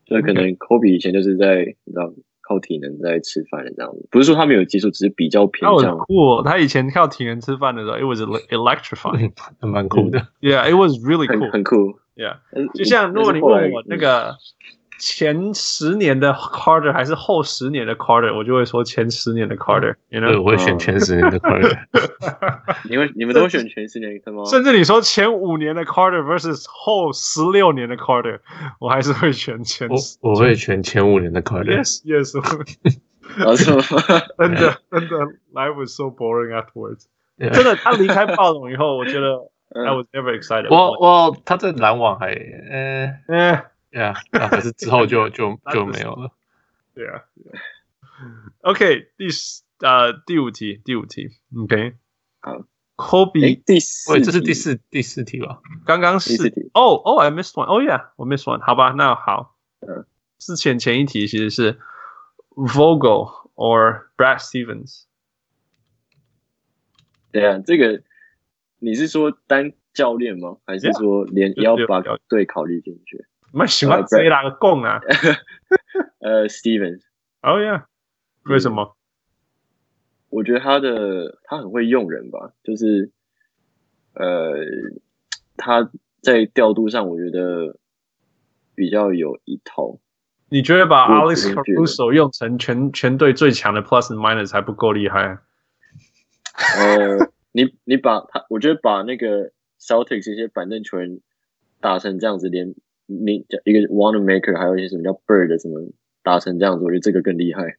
[0.07, 2.11] 所以可能科比以前就是在你知道
[2.41, 5.97] 靠体能在吃饭的这样子，不是说他没有技术，只是比较偏向。
[5.97, 9.31] 他酷，他以前靠体能吃饭的时候，it was electrifying，
[9.61, 10.27] 蛮酷的。
[10.41, 11.99] Yeah，it was really cool，很，很酷。
[12.15, 12.37] Yeah，
[12.73, 14.35] 就像如果你问我那个。
[14.99, 19.95] 前十年的 Carter 还是后十年的 Carter，我就会说前十年的 Carter。
[20.09, 20.27] You know?
[20.27, 21.79] 对，我会选前十年的 Carter。
[22.89, 24.43] 你们你们都选前十年的吗？
[24.45, 28.39] 甚至你说前五年的 Carter versus 后十六年的 Carter，
[28.79, 29.87] 我还是会选前。
[29.87, 31.81] 我我会选前五年的 Carter。
[31.81, 32.37] Yes, yes。
[33.45, 33.81] 啊，是吗？
[34.37, 35.17] 真的真的
[35.53, 37.05] ，Life was so boring afterwards。
[37.37, 40.67] 真的，他离开暴龙以后，我觉得 I was never excited。
[40.69, 43.63] 我我他在篮网还呃呃。
[43.91, 44.13] 对啊，
[44.49, 46.31] 可是之后就就 就没有了。
[46.93, 47.23] 对啊。
[48.61, 51.29] OK，第四呃第五题，第五题。
[51.57, 51.95] OK，
[52.41, 52.65] 好
[52.97, 55.61] ，Kobe 第四，喂，这是第四第四题吧？
[55.85, 56.33] 刚刚是
[56.73, 57.65] 哦哦，I missed one。
[57.65, 58.59] Oh yeah，我 missed one。
[58.59, 59.55] 好吧，那好。
[59.79, 60.05] 嗯，
[60.37, 61.79] 之前前一题其实是
[62.49, 65.05] Vogel or Brad Stevens。
[67.31, 68.03] 对啊，这个
[68.79, 70.57] 你是说单教练吗？
[70.65, 73.25] 还是说连要把队考虑进去？
[73.51, 74.99] 蛮喜欢谁哪个共啊？
[76.19, 77.01] 呃、uh,，Stevens。
[77.41, 77.87] 哦呀，
[78.43, 78.95] 为什么？
[80.29, 83.11] 我觉得他的他很会用人吧，就是
[84.13, 84.53] 呃，
[85.57, 85.89] 他
[86.21, 87.77] 在调度上我觉得
[88.75, 89.99] 比较有一套。
[90.49, 95.39] 你觉得把 Alex Caruso 用成全全队最强的 Plus and Minus 还不够厉害？
[96.77, 101.21] 呃， 你你把他，我觉得把那个 Celtics 一些板凳球员
[101.79, 102.75] 打成这样子，连。
[103.09, 105.81] 你一个 Wanamaker，还有一些什么叫 Bird 什么
[106.23, 107.77] 打成这样子，我觉得这个更厉害。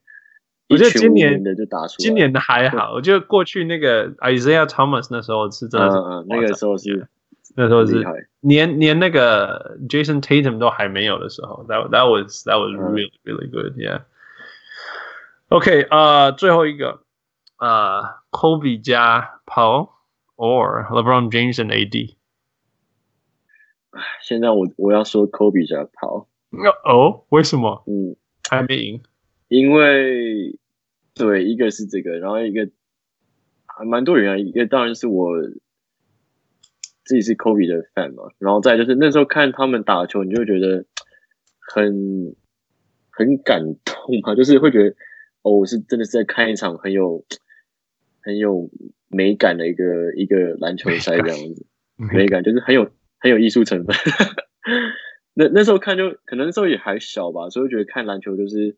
[0.69, 2.93] 我觉得今年的就打出，今年的还好。
[2.93, 7.07] 我觉得过去那个 Isaiah Thomas 那时候是真的是，嗯嗯，那个时候是
[7.55, 8.05] 那时候是
[8.39, 14.03] 连连那个 Jason Tatum 都还没有的时候，that that was that was really really good，yeah。
[15.49, 17.01] OK，呃，最后一个，
[17.57, 19.89] 呃，Kobe 加 Paul
[20.37, 22.15] or LeBron James and AD。
[24.21, 26.27] 现在我我要说，Kobe 加 Paul。
[26.83, 27.83] 哦，为什么？
[27.87, 28.15] 嗯，
[28.49, 29.01] 还没赢。
[29.47, 30.57] 因为
[31.13, 32.69] 对，一个是这个，然后一个
[33.65, 34.37] 还蛮多人啊。
[34.37, 35.41] 一个当然是我
[37.03, 40.85] 自己是 Kobe 的 fan 嘛，然后再就是那时候看他们打球，你就觉得
[41.59, 42.35] 很
[43.09, 44.95] 很感动嘛，就是会觉得
[45.41, 47.25] 哦，我是真的是在看一场很有
[48.21, 48.69] 很有
[49.09, 51.65] 美感的一个一个篮球赛这样子，
[51.97, 52.89] 美感就是很有。
[53.21, 53.95] 很有艺术成分，
[55.33, 58.75] 那那时候看就可能那时候也还小吧，所以觉得看篮球就是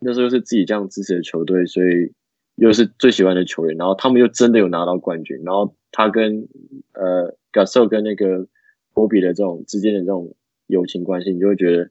[0.00, 2.12] 那时候是自己这样支持的球队，所以
[2.56, 6.48] 又是最喜欢的球员，然后他们又真的有拿到冠军，然后他跟
[6.92, 8.48] 呃 Gasol 跟那个
[8.92, 10.34] 波比的这种之间的这种
[10.66, 11.90] 友情关系，你就会觉得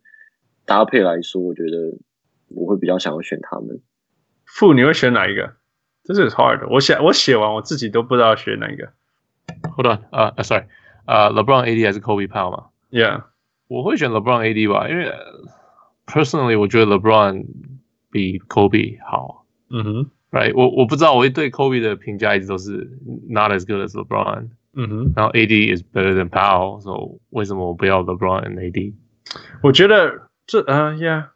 [0.65, 1.97] 搭配来说，我觉得
[2.49, 3.81] 我会比较想要选他们。
[4.45, 5.55] 负你会选哪一个？
[6.03, 6.67] 这是 hard。
[6.69, 8.91] 我写我写完我自己都不知道选哪一个。
[9.75, 10.65] Hold on，啊、uh,，sorry，
[11.09, 13.23] 啊、uh,，LeBron AD 还是 Kobe Powell 吗？Yeah，
[13.67, 15.11] 我会选 LeBron AD 吧，因为
[16.05, 17.45] personally 我觉得 LeBron
[18.11, 19.45] 比 Kobe 好。
[19.71, 22.91] 嗯哼，Right，我我不知道，我对 Kobe 的评价一直都是
[23.27, 24.49] not as good as LeBron。
[24.73, 28.93] 嗯哼，然后 AD is better than Powell，所、so, 以为什么我不要 LeBron and AD？
[29.63, 31.29] 我觉得这啊、uh,，Yeah，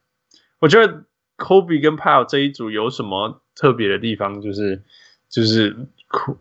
[0.60, 1.06] 我觉得
[1.38, 4.40] Kobe 跟 Powell 这一组有什么特别的地方？
[4.40, 4.84] 就是
[5.30, 5.88] 就是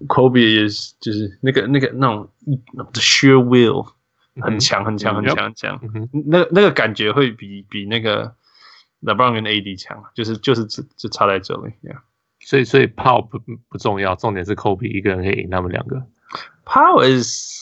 [0.07, 2.29] Kobe is 就是那个那个那种
[2.75, 3.87] the sheer will
[4.41, 5.79] 很强很强很强很强，
[6.25, 8.35] 那那个感觉会比比那个
[9.01, 11.99] LeBron 跟 AD 强，就是就是就就差在这里，Yeah。
[12.39, 16.07] 所以所以 Powell 不不重要，重点是 Kobe 一个人可以赢他们两个。
[16.65, 17.59] Powell is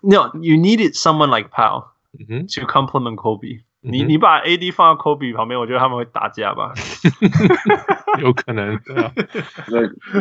[0.00, 3.64] no, you needed someone like Powell to complement Kobe.
[3.82, 6.74] 你你把 AD 放到 Kobe 旁边，我觉得他们会打架吧？
[8.20, 9.12] 有可能，对啊，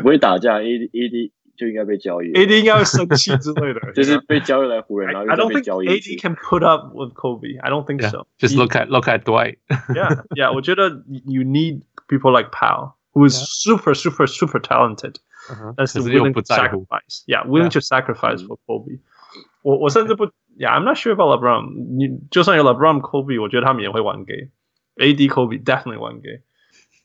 [0.01, 7.59] 不会打架，AD AD 就应该被交易，AD 应该会生气之类的，就是被交易来湖人，然后 I don't think AD can put up with Kobe.
[7.59, 8.28] I don't think so.
[8.39, 9.57] Just look at look at Dwight.
[9.89, 10.53] Yeah, yeah.
[10.53, 10.89] 我觉得
[11.26, 15.15] you need people like Powell, who is super, super, super talented.
[15.76, 18.99] 但是 willing to sacrifice, yeah, willing to sacrifice for Kobe。
[19.63, 21.97] 我我甚至不 ，yeah, I'm not sure about LeBron。
[21.97, 26.43] 你就算有 LeBron、Kobe，我觉得他们也会玩 gay。AD、Kobe definitely 玩 gay。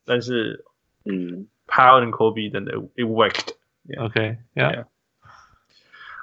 [0.04, 0.64] 但是，
[1.04, 4.86] 嗯，Powell 和 Kobe 真的 it worked。OK, yeah.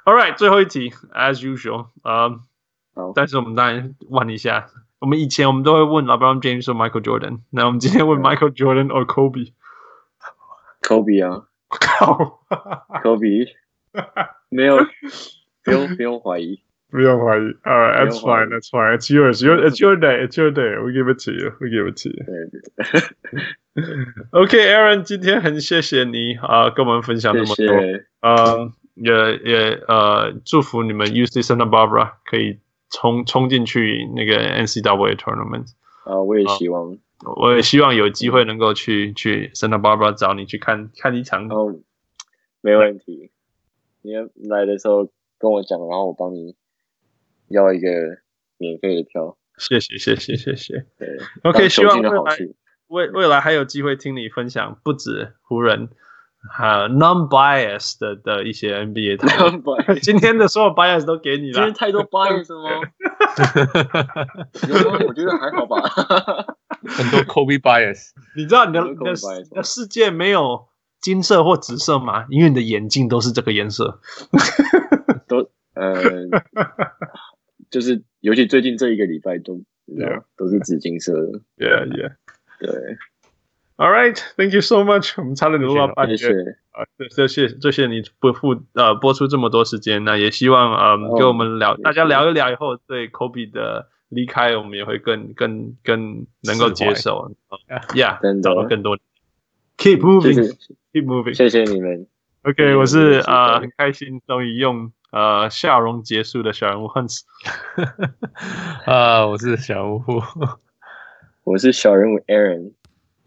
[0.04, 2.42] All right，最后一题，as usual，嗯，
[3.14, 4.68] 但是我们当然问一下，
[4.98, 9.52] 我们以前我们都会问 LeBron James 或 Michael Jordan，那我们今天问 Michael Jordan or Kobe？Kobe
[11.26, 11.46] 啊。
[11.68, 12.40] 靠，
[13.04, 13.46] Kobe，
[14.48, 14.78] 没有，
[15.62, 16.63] 不用不用怀疑，
[16.94, 17.40] 不用怀疑。
[17.62, 18.96] All right, that's fine, that's fine.
[18.96, 19.42] It's yours.
[19.42, 20.26] It's your day.
[20.26, 20.76] It's your day.
[20.82, 21.52] We give it to you.
[21.60, 22.24] We give it to you.
[24.32, 27.66] OK, Aaron，今天很谢谢你啊，跟我们分享那么多。
[28.22, 29.12] 嗯，也
[29.44, 32.58] 也呃，祝福你们 UC Santa Barbara 可以
[32.90, 35.72] 冲冲进去那个 NCAA tournament。
[36.04, 36.98] 啊，我也希望。
[37.36, 41.46] 我也希望有机会能够去去 Santa Barbara 找你去看看一场。
[41.48, 41.78] 哦，
[42.62, 43.30] 没问题。
[44.02, 44.14] 你
[44.48, 46.56] 来的时候跟我讲，然后我帮你
[47.49, 47.87] 要一个
[48.57, 49.37] 免费的票。
[49.57, 50.85] 谢谢谢谢谢谢。
[50.97, 51.07] 对
[51.43, 52.37] ，OK，希望未来
[52.87, 55.89] 未未来还有机会听你分享不止湖人。
[56.47, 61.53] 哈，non-bias 的的一些 NBA 讨今天的所有 bias 都给你了。
[61.53, 62.81] 今天太多 bias 了吗？
[65.07, 65.81] 我觉得还好吧。
[66.87, 68.11] 很多 Kobe bias。
[68.35, 69.13] 你知道你的你的
[69.49, 70.67] 你的世界没有
[71.01, 72.27] 金色或紫色吗？
[72.29, 73.99] 因为你的眼镜都是这个颜色。
[75.27, 75.93] 都呃，
[77.75, 80.23] 就是尤其最近这一个礼拜都，yeah.
[80.37, 81.41] 都是紫金色的。
[81.57, 82.13] Yeah, yeah，
[82.57, 82.69] 对。
[83.75, 85.15] All right, thank you so much。
[85.17, 86.15] 我们差点录到半夜
[86.71, 90.05] 啊，谢谢谢谢你不付呃播出这么多时间。
[90.05, 97.35] 那也希望嗯跟我们聊，大家聊一聊以后，对 Kobe 的离开，我们也会更更更能够接受。
[97.93, 98.97] Yeah，找到更多。
[99.77, 100.55] Keep moving,
[100.93, 101.33] keep moving。
[101.33, 102.07] 谢谢你们。
[102.43, 107.21] OK，我是啊很开心，终于用呃笑容结束的小人物 Hans。
[108.85, 110.03] 啊，我是小人物，
[111.43, 112.73] 我是小人物 Aaron。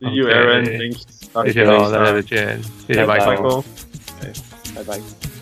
[0.00, 0.64] See you, Aaron.
[0.64, 1.44] Thanks.
[1.44, 2.62] 谢谢喽，大家再见。
[2.86, 3.36] 谢谢，拜拜。
[4.74, 5.37] 拜拜。